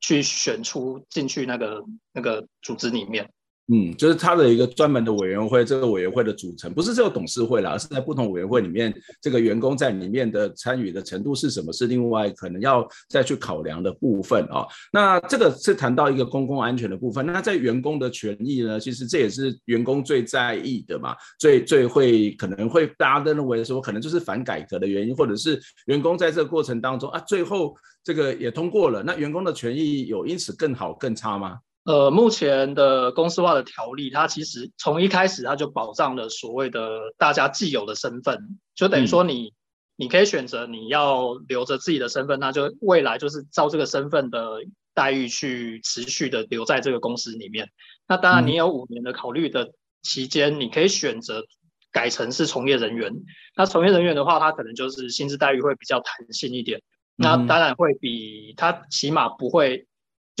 [0.00, 3.30] 去选出进去那个那个组织里面。
[3.72, 14.66] 嗯，就是他的一个专门的委员会，这个委员会的组成不是只有董事会啦，而是在不同委员会里面，这个员工在里面的参与的程度是什么，是另外可能要再去考量的部分啊。
[14.92, 17.24] 那这个是谈到一个公共安全的部分。
[17.24, 31.58] 那在员工的权益呢，其实这也是员工最在意的嘛，最最会可能会大家都认为说，可能就是反改革的原因，或者是员工在这个过程当中啊，最后这个也通过了，那员工的权益有因此更好更差吗？
[31.90, 39.52] 呃，目前的公司化的条例，它其实从一开始它就保障了所谓的大家既有的身份，就等于说你，嗯、
[39.96, 44.60] 你可以选择你要留着自己的身份，那就未来就是照这个身份的
[44.94, 47.68] 待遇去持续的留在这个公司里面。
[48.06, 49.72] 那当然，你有五年的考虑的
[50.02, 51.42] 期间，嗯、你可以选择
[51.90, 53.12] 改成是从业人员。
[53.56, 56.80] 那从业人员的话，他可能就是薪资待遇会比较弹性一点，
[57.16, 59.88] 那当然会比他起码不会。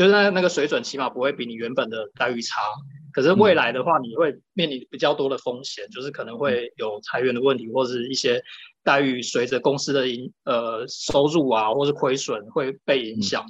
[0.00, 2.62] 就是那那个水准，起码不会比你原本的待遇差。
[3.12, 8.42] 可是未来的话，你会面临比较多的风险，就是可能会有裁员的问题，或者是一些
[8.82, 13.44] 待遇随着公司的盈呃收入啊，或是亏损会被影响。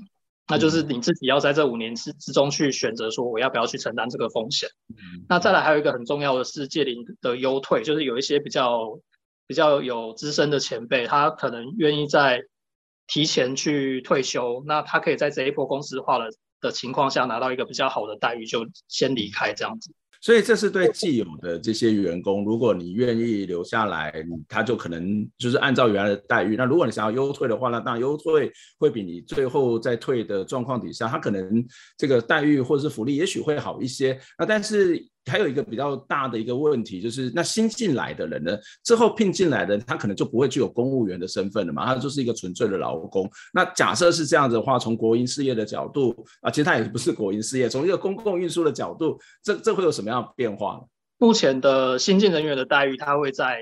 [0.49, 4.69] 那就是你自己要在这五年之之中去选择说，我要不要去承担这个风险。
[5.29, 8.99] 那再来还有一个很重要的是借龄的优退，就是有一些比较
[9.47, 12.43] 比较有资深的前辈，他可能愿意在。
[13.11, 19.93] 提前去退休，那他可以在这一波公司化了的情况下拿到一个比较好的待遇，就先离开这样子。
[20.23, 24.13] 所以这是对既有的这些员工，如果你愿意留下来，
[24.47, 26.57] 他就可能就是按照原来的待遇。
[26.57, 34.21] 那如果你想要优退的话，那当然优退会比你最后再退的状况底下，他可能这个待遇或者是福利也许会好一些。
[34.39, 43.31] 那但是还有一个比较大的一个问题，就是那新进来的人呢，之后聘进来的他可能就不会具有公务员的身份了嘛，他就是一个纯粹的劳工。
[43.53, 50.81] 那假设是这样子的话，从国营事业的角度啊，其实他也不是国营事业，从一个公共运输的角度，这这会有什么样的变化呢？
[51.19, 53.59] 目前的新进人员的待遇，他会在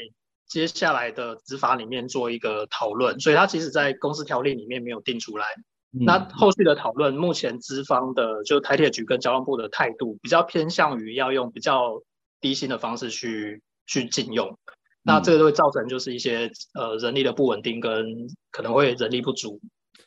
[0.47, 5.45] 接下来的执法里面做一个讨论，所以他其实在公司条例里面没有定出来。
[5.93, 12.03] 嗯、那后续的讨论，目前资方的就台铁局跟交通部的态度比较偏向于要用比较
[12.41, 14.57] 低薪的方式去去禁用，嗯、
[15.03, 19.61] 那这个就会造成就是一些呃人力的不稳定跟可能会人力不足。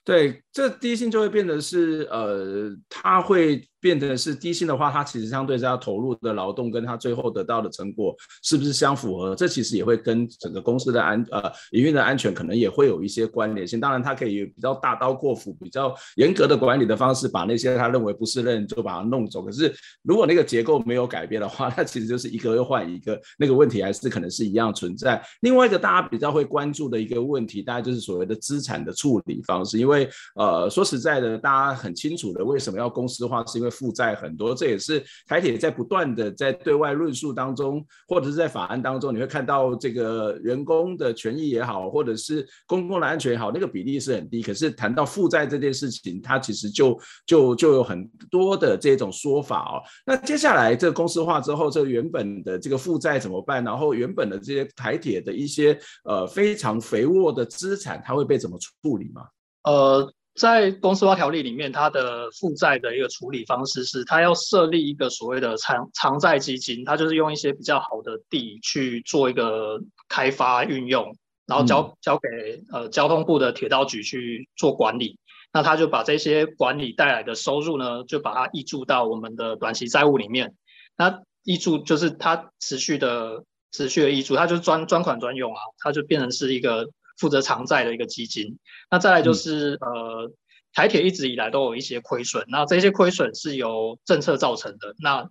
[0.04, 3.68] 对，这低薪就会变得是呃，他会。
[3.82, 9.36] 变成是低薪的话，它其实相对是要投入的劳动跟他最后得到的成果是不是相符合？
[9.36, 13.80] 这其实也会跟整个公司的安呃营运的安全可能也会有一些关联性。
[13.80, 19.42] 当然，它可以比较大刀阔斧、比较严格的管理的方式，把那些他认为不是人就把它弄走。
[19.42, 25.20] 可是如果那个结构没有改变的话，那其实就是一个又换一个，那个问题还是可能是一样存在。
[25.42, 29.80] 另外一个大家比较会关注的一个问题，大概就是所谓的资产的处理方式。
[29.80, 44.42] 因为呃说实在的，大家很清楚的，为什么要公司化，是因为负债很多，这也是台铁在不断的在对外论述当中，或者是在法案当中，你会看到这个员工的权益也好，或者是公共的安全也好，那个比例是很低。
[44.44, 49.82] 可是谈到负债这件事情，它其实就就就有很多的这种说法哦。
[50.06, 53.64] 那接下来这个公司化之后，这个原本的这个负债怎么办？
[53.64, 59.24] 然后原本的这些台铁的一些呃非常肥沃的资产，它会被怎么处理吗？
[59.64, 60.14] 呃。
[60.36, 71.14] 在公司化条例里面，它的负债的一个处理方式是，它要设立一个所谓的长长债基金，它就是用一些比较好的地去做一个开发运用，
[71.46, 75.20] 然后交交给呃交通部的铁道局去做管理。
[75.52, 80.56] 那他就把这些管理带来的收入呢，就把它挹注到我们的短期债务里面。
[80.96, 86.88] 那挹注就是它持续的持续的挹注，它就是专专款专用啊，它就变成是一个。
[87.22, 88.58] 负责偿债的一个基金，
[88.90, 90.32] 那再来就是、嗯、呃，
[90.74, 94.96] 台铁一直以来都有一些亏损，那这些亏损是由政策造成的。
[94.98, 95.30] 那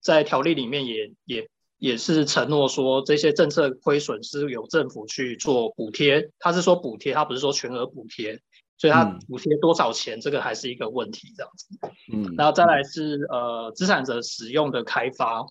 [0.00, 8.38] 在条例里面也也也是承诺说，这些政策亏损是由政府去做补贴，他是说补贴，他不是说全额补贴，
[8.78, 11.66] 所以他补贴多少钱，这个还是一个问题，这样子。
[12.12, 15.44] 嗯，然后再来是呃，资产者使用的开发，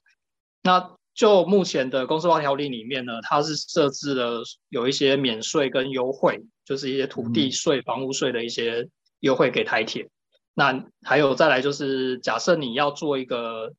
[0.64, 0.96] 那。
[1.14, 10.10] 就目前的公司化条例里面呢，它是设置了有一些免税跟优惠，就是一些土地税、房屋税的一些优惠给台铁。
[10.56, 13.74] 那还有再来就是，假设你要做一个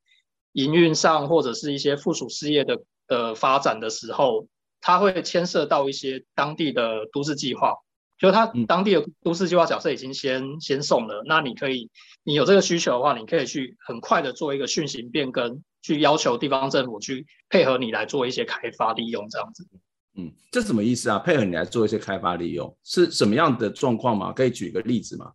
[0.53, 4.47] 营运上或者是一些附属事业的的发展的时候，
[4.81, 7.75] 它会牵涉到一些当地的都市计划。
[8.16, 11.90] 就它当地的都市计划，假设已经先先送了，那你可以，
[12.23, 19.68] 你有这个需求的话，你可以去很快的做一个讯息变更，去要求地方政府去配合你来做一些开发利用，这样子。
[20.16, 21.18] 嗯，这什么意思啊？
[21.18, 24.33] 配合你来做一些开发利用是什么样的状况吗？
[24.33, 25.33] 可以举个例子吗？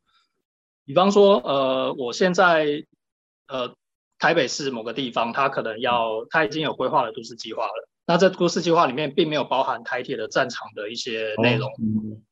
[0.86, 2.66] 比方说，呃，我现在，
[3.48, 3.76] 呃，
[4.18, 7.88] 台北市某个地方，它可能要，它已经有规划的都市计划了。
[8.08, 11.74] 那这都市计划里面并没有包含台铁的战场的一些内容，哦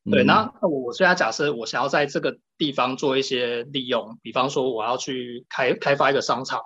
[0.05, 0.23] 嗯、对。
[0.23, 6.61] 那我现在假设我想要在这个地方做一些利用，比方说我要去开开发一个商场，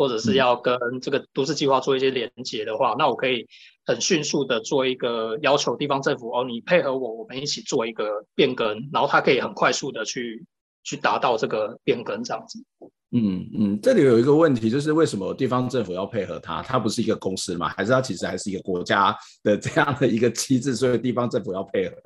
[0.00, 3.46] 或者是要跟这个都市计划做一些连接的话，嗯、那我可以
[3.84, 10.46] 很迅速的做一个要求地方政府哦，你配合我，我们一起做一个变更，然后它可以很快速的去
[10.84, 12.64] 去达到这个变更这样子。
[13.10, 16.62] 嗯嗯，这里有一个问题，就是为什么地方政府要配合它？
[16.62, 17.68] 它不是一个公司嘛？
[17.68, 21.96] 还是它其实还是一个国家的这样的一个机制，所以地方政府要配合？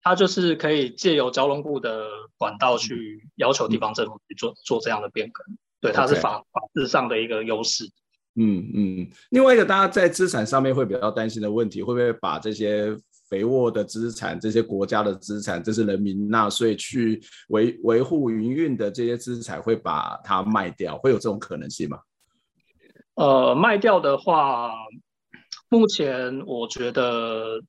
[0.00, 2.06] 它就是可以借由交通部的
[2.38, 7.84] 管道去要求地方政府去做、嗯、做这样的变更，对，它是法.法制上的一个优势。
[8.34, 12.96] 嗯嗯，另外一个大家在资产上面会比较担心的问题，会不会把这些？
[13.28, 21.98] 肥沃的资产，这些国家的资产，这是人民纳税去维维护营运的这些资产，会把它卖掉，会有这种可能性吗？
[23.16, 24.72] 呃，卖掉的话，
[25.68, 27.60] 目前我觉得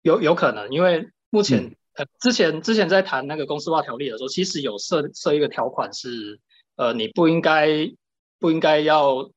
[0.00, 6.40] 有有可能，因为目前、嗯、呃之前之前在谈那个公司化条例的时候，其实有设设一个条款是，
[6.76, 7.92] 呃，你不应该
[8.38, 9.30] 不应该要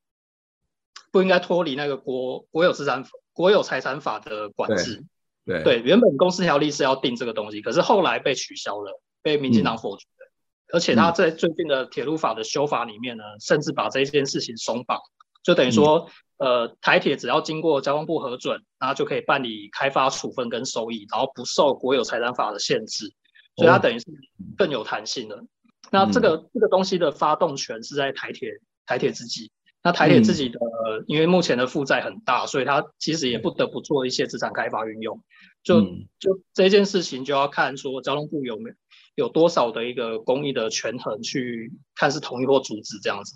[1.12, 3.04] 不应该脱离那个国国有资产。
[3.36, 5.02] 国有财产法的管制，
[5.44, 10.26] 对对，原本公司条例是要定这个东西，可是后来被取消了，被民进党否决了。
[10.28, 10.30] 嗯、
[10.74, 15.00] 而且他在最近的铁路法的修法里面呢，甚至把这件事情松绑，
[15.42, 23.12] 就等于说，嗯、呃，台铁只要经过交通部核准，然后就可以办理开发处分跟收益，然后不受国有财产法的限制，
[23.56, 24.06] 所以它等于是
[24.56, 25.44] 更有弹性的。
[25.90, 28.48] 那这个、嗯、这个东西的发动权是在台铁
[28.86, 29.50] 台铁自己。
[29.86, 35.22] 那台铁自己的，嗯、因为目前的负债很大，所以它其实也不得不做一些资产开发运用。
[35.62, 38.76] 就、嗯、就这件事情，就要看说交通部有没有
[39.14, 43.34] 有多少的一个公益的权衡，去看是同意或阻止这样子。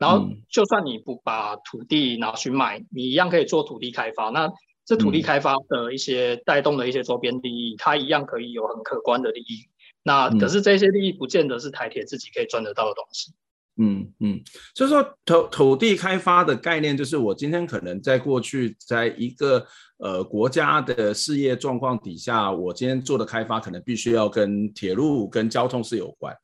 [0.00, 4.30] 然后，就算你不把土地拿去卖，你一样可以做土地开发。
[4.30, 4.50] 那
[4.86, 9.68] 这土地开发的一些带动的一些周边利益，它一样可以有很可观的利益。
[10.02, 13.32] 那可是这些利益不见得是台铁自己可以赚得到的东西。
[13.76, 14.40] 嗯嗯，
[14.74, 19.64] 就是说土土地开发的概念，就是我今天可能在过去，在一个
[19.98, 26.34] 呃国家的事业状况底下，我今天做的开发可能必须要跟铁路跟交通是有关。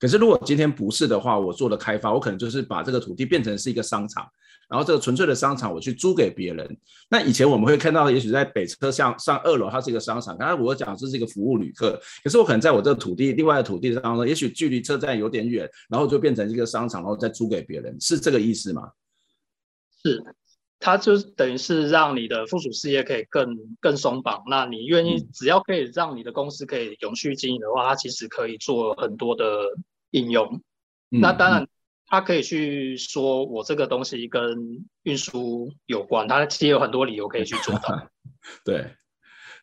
[0.00, 4.26] 可是如果今天不是的话，我做的开发，我可能就是把这个土地变成是一个商场。
[4.66, 6.76] 然后这个纯粹的商场，我去租给别人。
[7.10, 10.36] 那以前我们会看到，也许在北车上上二楼，它是一个商场。
[10.38, 18.88] 刚才我讲这是一个服务旅客，可是我可能在我这个土地，另外的土地上呢，也许距离车站有点远，然后就变成一个商场，然后再租给别人，是这个意思吗？
[20.02, 20.24] 是，
[20.80, 24.42] 它就是等于是让你的附属事业可以更更松绑。
[24.48, 29.44] 那你愿意，只要可以让你的公司可以永续经营的话，它其实可以做很多的
[30.10, 30.62] 应用。
[31.10, 31.62] 嗯、那当然。
[31.62, 31.68] 嗯
[32.06, 38.08] 他可以去说，我这个东西跟运输有关，它其实有很多理由可以去做到。
[38.62, 38.94] 对。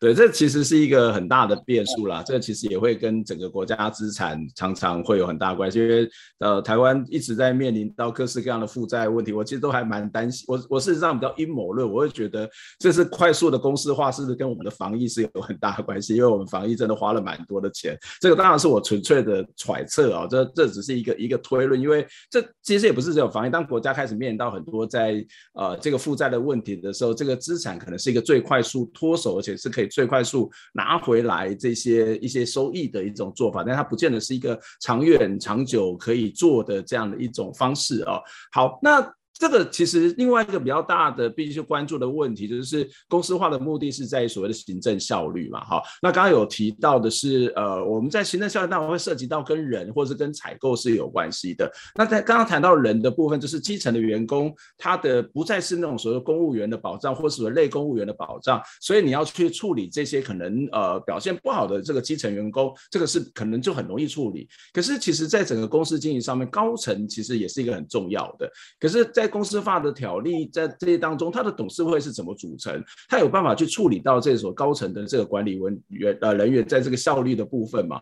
[0.02, 2.24] 对，这其实是一个很大的变数啦。
[2.26, 9.32] 这其实也会跟整个国家资产常常会有很大关系，因为呃，台湾一直在面临到各式各样的负债问题。
[9.32, 12.49] 我其实都还蛮担心，我我事实上比较阴谋论，我会觉得
[12.80, 16.16] 这是快速的公司化，是不是跟我们的防疫是有很大的关系？
[16.16, 17.95] 因为我们防疫真的花了蛮多的钱。
[18.20, 23.52] 这个当然是我纯粹的揣测啊，这这只是一个一个推论，因为这其实也不是只有防疫。
[23.52, 25.24] 当国家开始面临到很多在
[25.54, 29.90] 呃这个负债的问题的时候，这个资产可能是一个最快速脱手，而且是可以。
[29.91, 38.19] 最快速拿回来这些一些收益的一种做法，但它不见得是一个长远长久可以做的这样的一种方式哦。
[38.51, 39.13] 好，那。
[39.41, 45.81] 这个其实另外一个比较大的必须去关注的问题，就是公司化的目的是在于所谓的行政效率嘛，哈。
[45.99, 51.67] 那刚刚有提到的是，呃，我们在行政效率当中会涉及到跟人或者是跟采购是有关系的。
[51.95, 64.47] 那在刚刚谈到人的部分，就是基层的员工，他的不再是那种所谓公务员的保障，或是所谓类公务员的保障，所以你要去处理这些可能呃表现不好的这个基层员工，这个是可能就很容易处理。
[64.71, 68.47] 可是其实在整个公司经营上面，高层其实也是一个很重要的。
[68.79, 72.84] 可是，在公司化的条例在这些当中，它的董事会是怎么组成？
[73.07, 78.01] 它有办法去处理到这所高层的这个管理人员呃人员在这个效率的部分吗？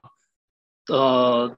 [0.88, 1.55] 呃，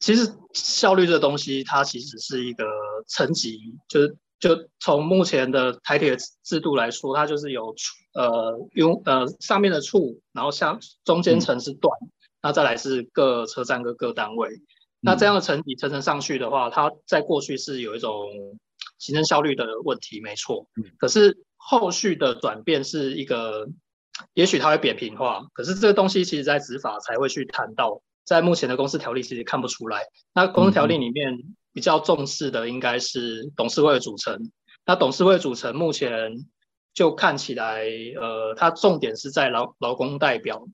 [0.00, 2.64] 其实效率这个东西，它其实是一个
[3.06, 7.74] 层级，就是就从目前的台铁制度来说，它就是有
[8.14, 11.92] 呃用呃上面的处，然后下中间层是段，
[12.42, 14.48] 那再来是各车站各各单位。
[15.04, 18.10] 那这样的层级层层上去的话，它在过去是有一种
[18.98, 20.66] 行政效率的问题，没错。
[20.98, 23.68] 可是后续的转变是一个，
[24.34, 25.46] 也许它会扁平化。
[25.54, 30.02] 可是这个东西其实在执法才会去谈到，在目前的公司条例其实看不出来。
[30.34, 31.38] 那公司条例里面
[31.72, 34.50] 比较重视的应该是董事会的组成。
[34.84, 36.32] 那董事会组成目前
[36.92, 37.86] 就看起来，
[38.20, 40.66] 呃，它重点是在劳劳工代表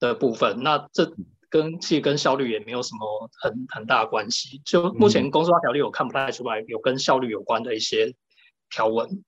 [0.00, 0.62] 的部分。
[0.62, 1.14] 那这
[1.52, 8.14] 跟其实跟效率也没有什么很很大的关系，就目前公司法条例我看不太出来有跟效率有关的一些
[8.70, 9.22] 条文。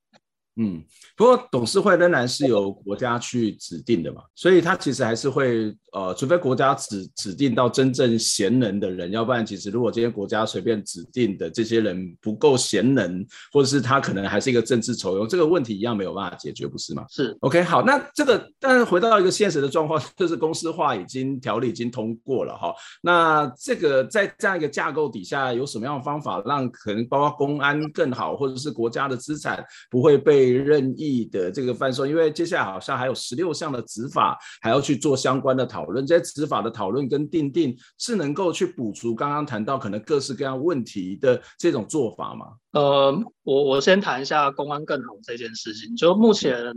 [0.57, 0.83] 嗯，
[1.17, 5.75] 不过董事会仍然是由国家去指定的嘛，所以他其实还是会。
[5.95, 17.05] 呃，除非国家指指定到真正贤能的人，要不然其实如果今天国家随便指定的这些人不够贤能，或者是他可能还是一个政治丑用，这个问题一样没有办法解决，不是吗？
[17.09, 17.37] 是。
[17.43, 22.75] OK，好，那这个但是回到一个现实的状况， 就是公司化已经条例已经通过了哈。
[23.01, 32.05] 那这个在这样一个架构底下，有什么样的方法让可能包括公安更好，或者是国家的资产不会被任意的这个贩售？
[32.05, 35.85] 因为接下来好像还有十六项的执法还要去做相关的讨论。
[35.85, 42.47] 讨论这些执法的讨论跟定定是能够去补足刚刚谈到可能各式各样问题的这种做法吗？
[42.71, 45.95] 呃，我我先谈一下公安更好这件事情。
[45.95, 46.75] 就目前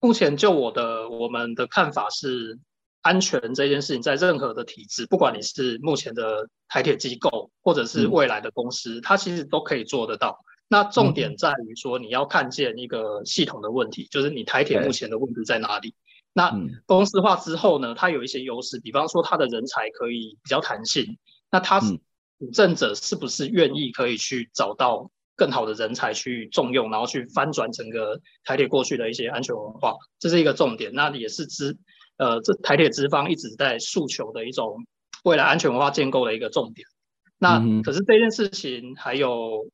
[0.00, 2.58] 目前就我的我们的看法是，
[3.02, 10.40] 安全这件事情在任何的体制，不管你是目前的台铁机构或者是未来的公司，嗯、它其实都可以做得到。
[10.72, 15.94] 那重点在于说，你要看见一个系统的问题，就是你台铁目前的问题在哪里。
[16.32, 16.50] 那
[16.86, 21.18] 公司化之后呢，它有一些优势，比方说它的人才可以比较弹性。
[21.50, 30.94] 那它主政者是不是愿意可以去找到更好的人才去重用，然后去翻转整个台铁过去的一些安全文化，这是一个重点。
[30.94, 31.76] 那也是资
[32.16, 34.86] 呃这台铁资方一直在诉求的一种
[35.22, 36.88] 未来安全文化建构的一个重点。
[37.36, 39.68] 那可是这件事情还有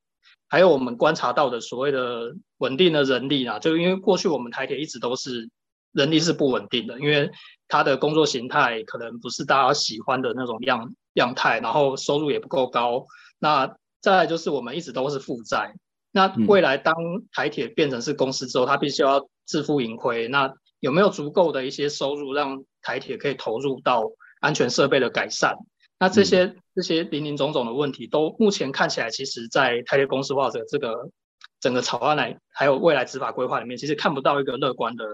[0.49, 5.51] 还有我们观察到的所谓的稳定的人力啊，就因为过去我们台铁一直都是
[5.93, 7.31] 人力是不稳定的，因为
[7.69, 13.07] 它的工作形态可能不是大家喜欢的那种样样态，然后收入也不够高。
[13.39, 15.75] 那再来就是我们一直都是负债。
[16.11, 16.95] 那未来当
[17.33, 20.29] 台铁变成是公司之后，它必须要自负盈亏。
[20.29, 24.05] 那有没有足够的一些收入让台铁可以投入到
[24.41, 25.57] 安全设备的改善？
[25.99, 31.11] 那这些这些林林总总的问题，都目前看起来，其实在台铁公司化的这个
[31.59, 35.05] 整个草案来，还有未来执法规划里面，其实看不到一个乐观的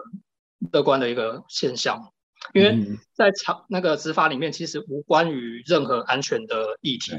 [0.73, 2.12] 乐观的一个现象。
[2.53, 7.12] 因为在草那个执法里面，其实无关于任何安全的议题。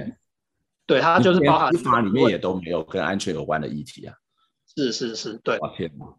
[0.86, 4.14] 对，它就是包含执法里面也都没有跟安全有关的议题啊。
[4.76, 5.58] 是是是，对。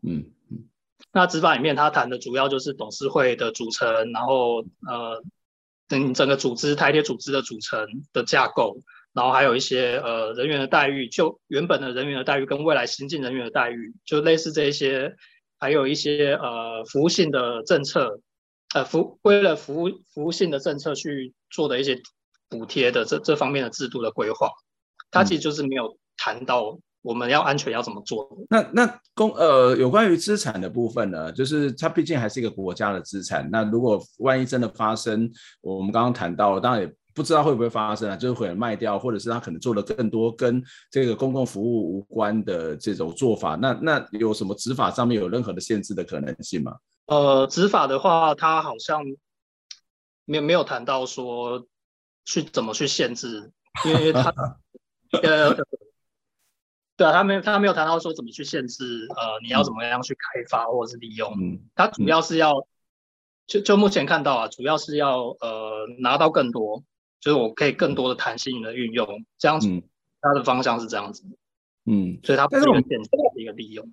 [0.02, 0.68] 嗯嗯。
[1.12, 5.22] 那执法里面，他谈的主要就是董事会的组成，然后呃，
[5.88, 8.82] 整整个组织台铁组织的组成的架构，
[9.12, 15.16] 然后还有一些呃人员的待遇，就原本的人员的待遇跟未来新进人员的待遇，就类似这一些，
[15.58, 18.20] 还有一些呃服务性的政策，
[18.74, 22.00] 呃服为了服务服务性的政策去做的一些
[22.48, 24.50] 补贴的这这方面的制度的规划，
[25.10, 26.78] 它其实就是没有谈到。
[27.06, 28.28] 我们要安全要怎么做？
[28.50, 31.30] 那那公呃有关于资产的部分呢？
[31.30, 33.48] 就是它毕竟还是一个国家的资产。
[33.48, 35.30] 那如果万一真的发生，
[35.60, 43.54] 我们刚刚谈到，当然也不知道会不会发生啊，就是可能卖掉，或者是他可能做了更多跟这个公共服务无关的这种做法。
[43.54, 46.72] 那那有什么执法上面有任何的限制的可能性吗？
[47.06, 49.00] 呃，执法的话，它好像
[50.24, 51.64] 没有没有谈到说
[52.24, 53.52] 去怎么去限制，
[53.84, 54.34] 因为它
[55.22, 55.56] 呃。
[56.96, 61.30] 对啊，他没有他没有谈到说怎么去限制，呃，你要怎么样去开发或者是利用。
[61.38, 62.66] 嗯，他主要是要，
[63.46, 66.82] 就就目前看到啊，主要是要呃拿到更多，
[67.20, 69.68] 就是我可以更多的弹性的运用，这样子，
[70.20, 71.22] 它的方向是这样子。
[71.88, 73.88] 嗯，所以它不是一个简单的一个利用。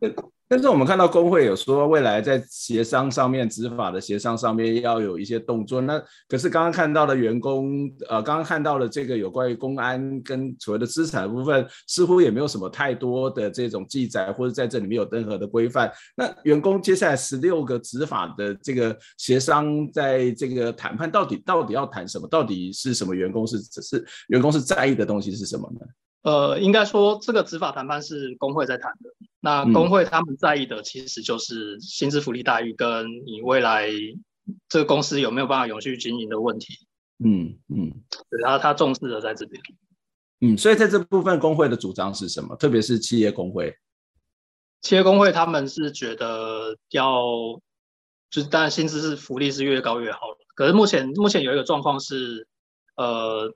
[0.47, 5.81] 但是我们看到工会有说，未来在协商上面、执法的协商上面要有一些动作。
[5.81, 15.91] 那可是刚刚看到的员工，呃，刚刚看到的这个有关于公安跟所谓的资产的部分，似乎也没有什么太多的这种记载，或者在这里面有任何的规范。
[16.15, 22.27] 那员工接下来十六个执法的这个协商，在这个谈判到底到底要谈什么？
[22.27, 23.15] 到底是什么？
[23.15, 25.85] 员工是只是员工是在意的东西是什么呢？
[26.23, 29.09] 呃，应该说这个执法谈判是工会在谈的。
[29.41, 33.89] 那工会他们在意的其实就是薪资福利待遇跟你未来
[34.69, 36.75] 这个公司有没有办法永续经营的问题。
[37.25, 37.91] 嗯嗯，
[38.41, 39.61] 然后他重视的在这边。
[40.39, 42.55] 嗯，所以在这部分工会的主张是什么？
[42.55, 43.75] 特别是企业工会。
[44.81, 47.21] 企业工会他们是觉得要，
[48.29, 50.19] 就是当然薪资是福利是越高越好。
[50.55, 52.47] 可是目前目前有一个状况是，
[52.95, 53.53] 呃。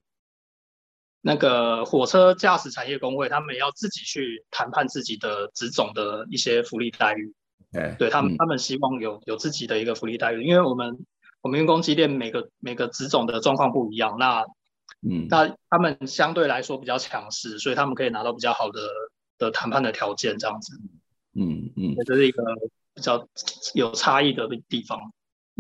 [1.22, 7.34] 那个火车驾驶产业工会，他们要自己去谈判自己的职种的一些福利待遇。
[7.74, 11.06] Okay, 对他们，嗯、他们希望有有自己的一个福利待遇，因为我们
[11.42, 14.46] 我们员工机电每个每个职种的状况不一样，那
[15.02, 18.80] 嗯，那他们相对来说比较强势，所以他们可以拿到比较好的
[19.38, 20.80] 的谈判的条件，这样子。
[21.36, 22.44] 嗯嗯，这是一个
[22.96, 23.28] 比较
[23.74, 25.12] 有差异的地方。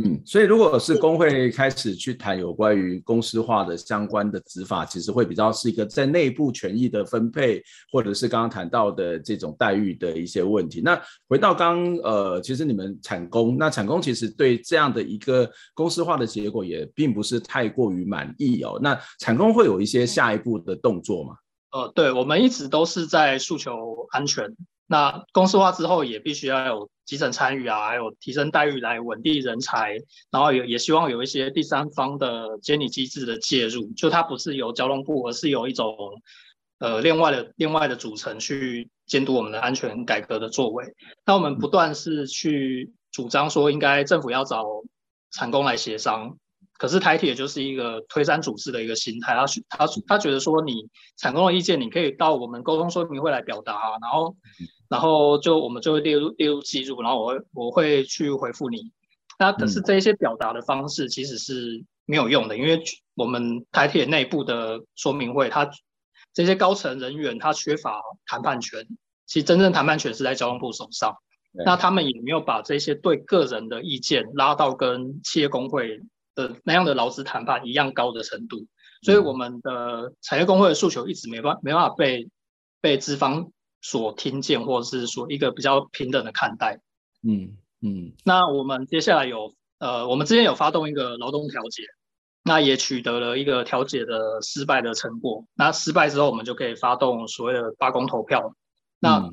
[0.04, 10.82] 嗯，所以如果是工会开始去谈有关于公司化的相关的执法，其实会比较是一个在内部权益的分配，或者是刚刚谈到的这种待遇的一些问题。
[10.82, 18.80] 那回到刚呃，其实你们产工，那产工其实对这样的一个公司化的结果也并不是太过于满意哦。
[18.80, 21.36] 那产工会有一些下一步的动作吗？
[21.72, 24.56] 呃，对，我们一直都是在诉求安全。
[24.86, 29.98] 那公司化之后也必须要有基层参与啊，还有提升待遇来稳定人才，
[30.30, 35.88] 然后也也希望有一些第三方的监理机制的介入，就它不是由交通部，而是有一种
[36.80, 40.84] 呃另外的另外的组成去监督我们的安全改革的作为。
[41.26, 44.66] 那我们不断是去主张说，应该政府要找
[45.32, 46.38] 产工来协商。
[46.78, 54.36] 可是台铁就是一个推三阻四的一个心态，他他他觉得说你产工的意见，你可以到我们沟通说明会来表达啊，然后
[54.90, 58.92] 然后就我们就会列入列入记录，然后我会我会去回复你。
[59.40, 62.82] 那可是这一些表达的方式其实是没有用的，因为
[63.16, 65.70] 我们台铁内部的说明会，他
[66.34, 68.88] 这些高层人员他缺乏谈判权，
[69.26, 71.16] 其实真正谈判权是在交通部手上，
[71.66, 76.00] 那他们也没有把这些对个人的意见拉到跟企业工会
[76.38, 78.68] 的那样的劳资谈判一样高的程度，
[79.02, 82.30] 所以我们的产业工会的诉求一直没办没办法被
[82.80, 86.80] 被资方所听见，或者是说一个比较平等的看待。
[87.24, 88.14] 嗯嗯。
[88.24, 91.84] 那我们接下来有呃，我们之前有发动一个劳动调解，
[92.44, 95.46] 那也取得了一个调解的失败的成果。
[95.56, 98.54] 那失败之后，我们就可以发动所谓的罢工投票。
[99.00, 99.30] 那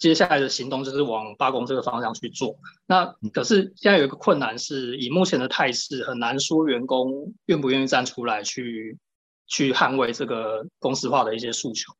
[0.00, 2.56] 接下来的行动就是往罢工这个方向去做。
[2.86, 8.98] 那可是现在有一个困难是，以目前的态势，很难说员工愿不愿意站出来去
[9.46, 11.92] 去捍卫这个公司化的一些诉求。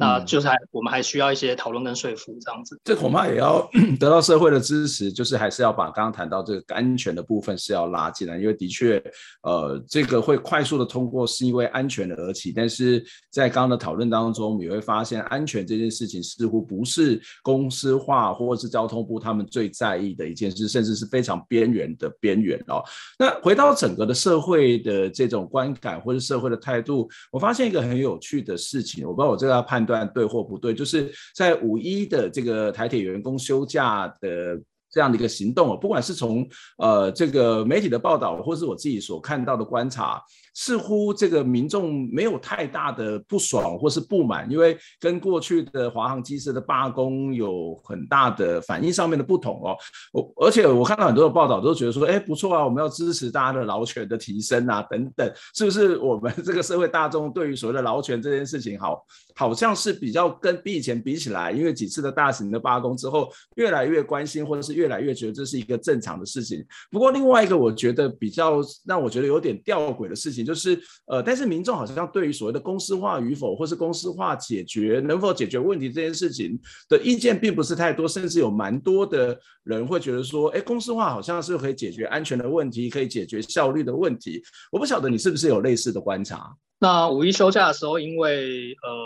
[0.00, 3.68] 那就是还我们还需要一些讨论跟说服这样子，这恐怕也要
[4.00, 8.96] 得到社会的支持，就是还是要把刚刚谈到这个安全的部分是要拉进来，因为的确，
[9.42, 22.82] 呃，这个会快速的通过是因为安全的而起，但是在刚刚的讨论当中，你会发现安全这件事情似乎不是公司化或者是交通部他们最在意的一件事，甚至是非常边缘的边缘哦。
[23.18, 29.89] 那回到整个的社会的这种观感或者社会的态度，我发现一个很有趣的事情，我不知道我这个要判断。
[29.90, 34.56] 断对或不对，就是在五一的这个台铁员工休假的
[34.90, 36.46] 这样的一个行动，不管是从
[36.78, 40.22] 呃这个媒体的报道，或是我自己所看到的观察。
[40.54, 49.76] 似乎这个民众没有太大的不爽或是不满，因为跟过去的华航机师的罢工有很大的反应上面的不同哦。
[50.12, 59.04] 我而且我看到很多的报道都觉得说，哎，不错啊，我们要支持大家的劳权的提升啊，等等，是不是我们这个社会大众对于所谓的劳权这件事情，好，
[59.36, 66.64] 好像是比较跟比以前比起来，因为几次的大型的罢工之后，越来越关心，或者是越来越觉得这是一个正常的事情。
[66.90, 70.39] 不过另外一个我觉得比较让我觉得有点吊诡的事情。
[70.44, 84.42] 就是呃，但是民众好像对于所谓的公司化与否，或是公司化解决能否解决问题这件事情的意见并不是太多，甚至有蛮多的人会觉得说，哎，公司化好像是可以解决安全的问题，可以解决效率的问题。
[84.70, 86.54] 我不晓得你是不是有类似的观察？
[86.78, 89.04] 那五一休假的时候，因为呃，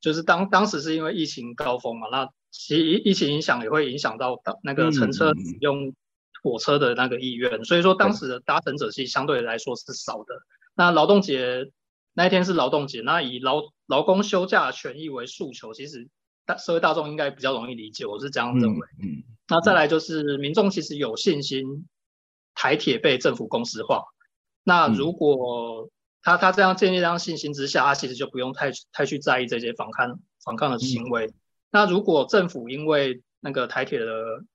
[0.00, 5.92] 就是当当时是因为疫情高峰嘛，那其实疫情影响也会影响到那个乘车使用
[6.42, 10.34] 火车的那个意愿，嗯、所以说当时的搭乘者其实相对来说是少的。
[10.74, 11.70] 那劳动节
[12.14, 16.08] 那一天是劳动节，那以劳劳工休假权益为诉求，其实
[16.44, 18.86] 大社会大众应该比较容易理解，我是这样认为。
[19.02, 21.86] 嗯，嗯，那再来就是民众其实有信心
[22.54, 24.04] 台铁被政府公司化。
[24.64, 25.88] 那如果
[26.22, 31.26] 他他这样建立这样信心之下，他其实就不用太太去在意这些反抗反抗的行为。
[31.26, 31.34] 嗯、
[31.70, 34.06] 那如果政府因为那个台铁的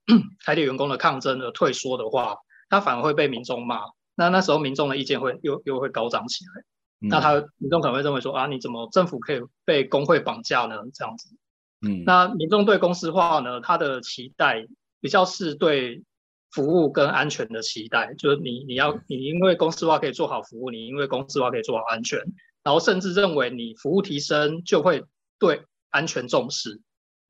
[0.45, 2.35] 台铁员工的抗争而退缩的话，
[2.69, 3.81] 他反而会被民众骂。
[4.15, 6.61] 那那时候民众的意见会又又会高涨起来，
[7.01, 10.77] 嗯、那他民众可能会认为说啊，你怎么政府可以被工会绑架呢？
[10.93, 11.35] 这样子，
[11.81, 14.65] 嗯，那民众对公司化呢，他的期待
[15.01, 16.03] 比较是对
[16.51, 22.19] 服务跟安全的期待，就是你你要你因为公司化可以做好服务，你因为公司化可以做好安全，
[22.63, 25.03] 然后甚至认为你服务提升就会
[25.37, 26.79] 对安全重视，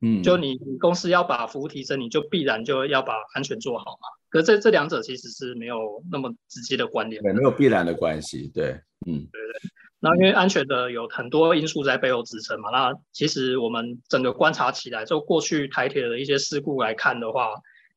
[0.01, 4.07] 嗯，就你你公司要把服务提升，你就必然就要把安全做好嘛。
[4.35, 8.71] 可这这两者其实是没有那么直接的关联，对，没有必然的关系，对，
[9.07, 9.71] 嗯，对对。
[10.01, 17.47] 那因为安全的有很多因素在背后支撑嘛，那其实我们整个观察起来，就过去台铁的一些事故来看的话，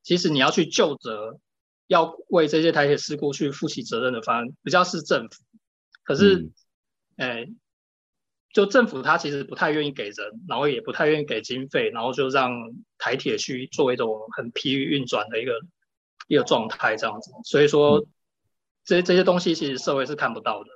[0.04, 1.40] 其实你要去就责，
[1.88, 5.42] 要为这些台铁事故去负起责任的方案，比较是政府。
[6.04, 6.52] 可是，
[7.16, 7.56] 哎、嗯，
[8.52, 10.16] 就政府他其实不太愿意给人，
[10.46, 12.52] 然后也不太愿意给经费，然后就让
[12.96, 15.52] 台铁去做一种很疲于运转的一个。
[16.28, 18.06] 一个状态这样子，所以说
[18.84, 20.70] 这这些东西其实社会是看不到的。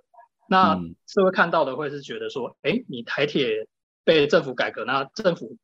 [0.48, 0.74] 那
[1.07, 3.68] 社会看到的会是觉得说，哎，你台铁
[4.05, 5.57] 被政府改革，那政府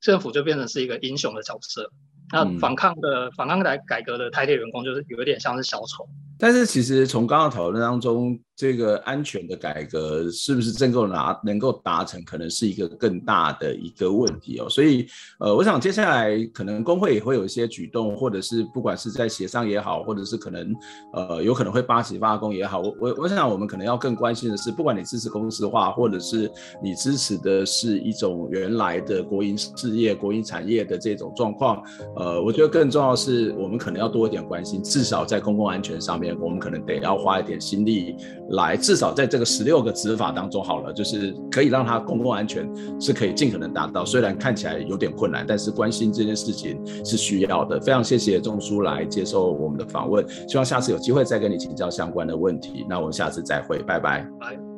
[0.00, 1.90] 政府就变成是一个英雄的角色。
[2.32, 6.08] 那反抗的反抗来改革的台铁员工，就是有一点像是小丑。
[6.44, 14.68] 但是其实从刚刚讨论当中，这个安全的改革是不是真够拿能够达成，可能是一个更大的一个问题哦。
[14.68, 15.06] 所以
[15.40, 20.70] 呃，我想接下来可能工会也会有一些举动，或者是不管是在协商也好，或者是可能
[21.14, 22.78] 呃有可能会发起罢工也好。
[22.78, 26.50] 我我我想我们可能要更关心的是，不管你支持公司化，或者是
[26.82, 31.82] 你支持的是一种原来的国营事业、国营产业的这种状况。
[32.16, 38.16] 呃，我觉得更重要是，我们可能要多一点关心，至少在公共安全上面，我们可能得要花一点心力
[38.50, 42.68] 来，至少在这个十六个执法当中，好了，就是可以让它公共安全
[43.00, 44.04] 是可以尽可能达到。
[44.04, 47.80] 虽然看起来有点困难，但是关心这件事情是需要的。
[47.80, 52.84] 非常谢谢钟叔来接受我们的访问，希望下次有机会再跟你请教相关的问题。
[52.88, 54.28] 那我们下次再会，拜拜。
[54.38, 54.73] 拜。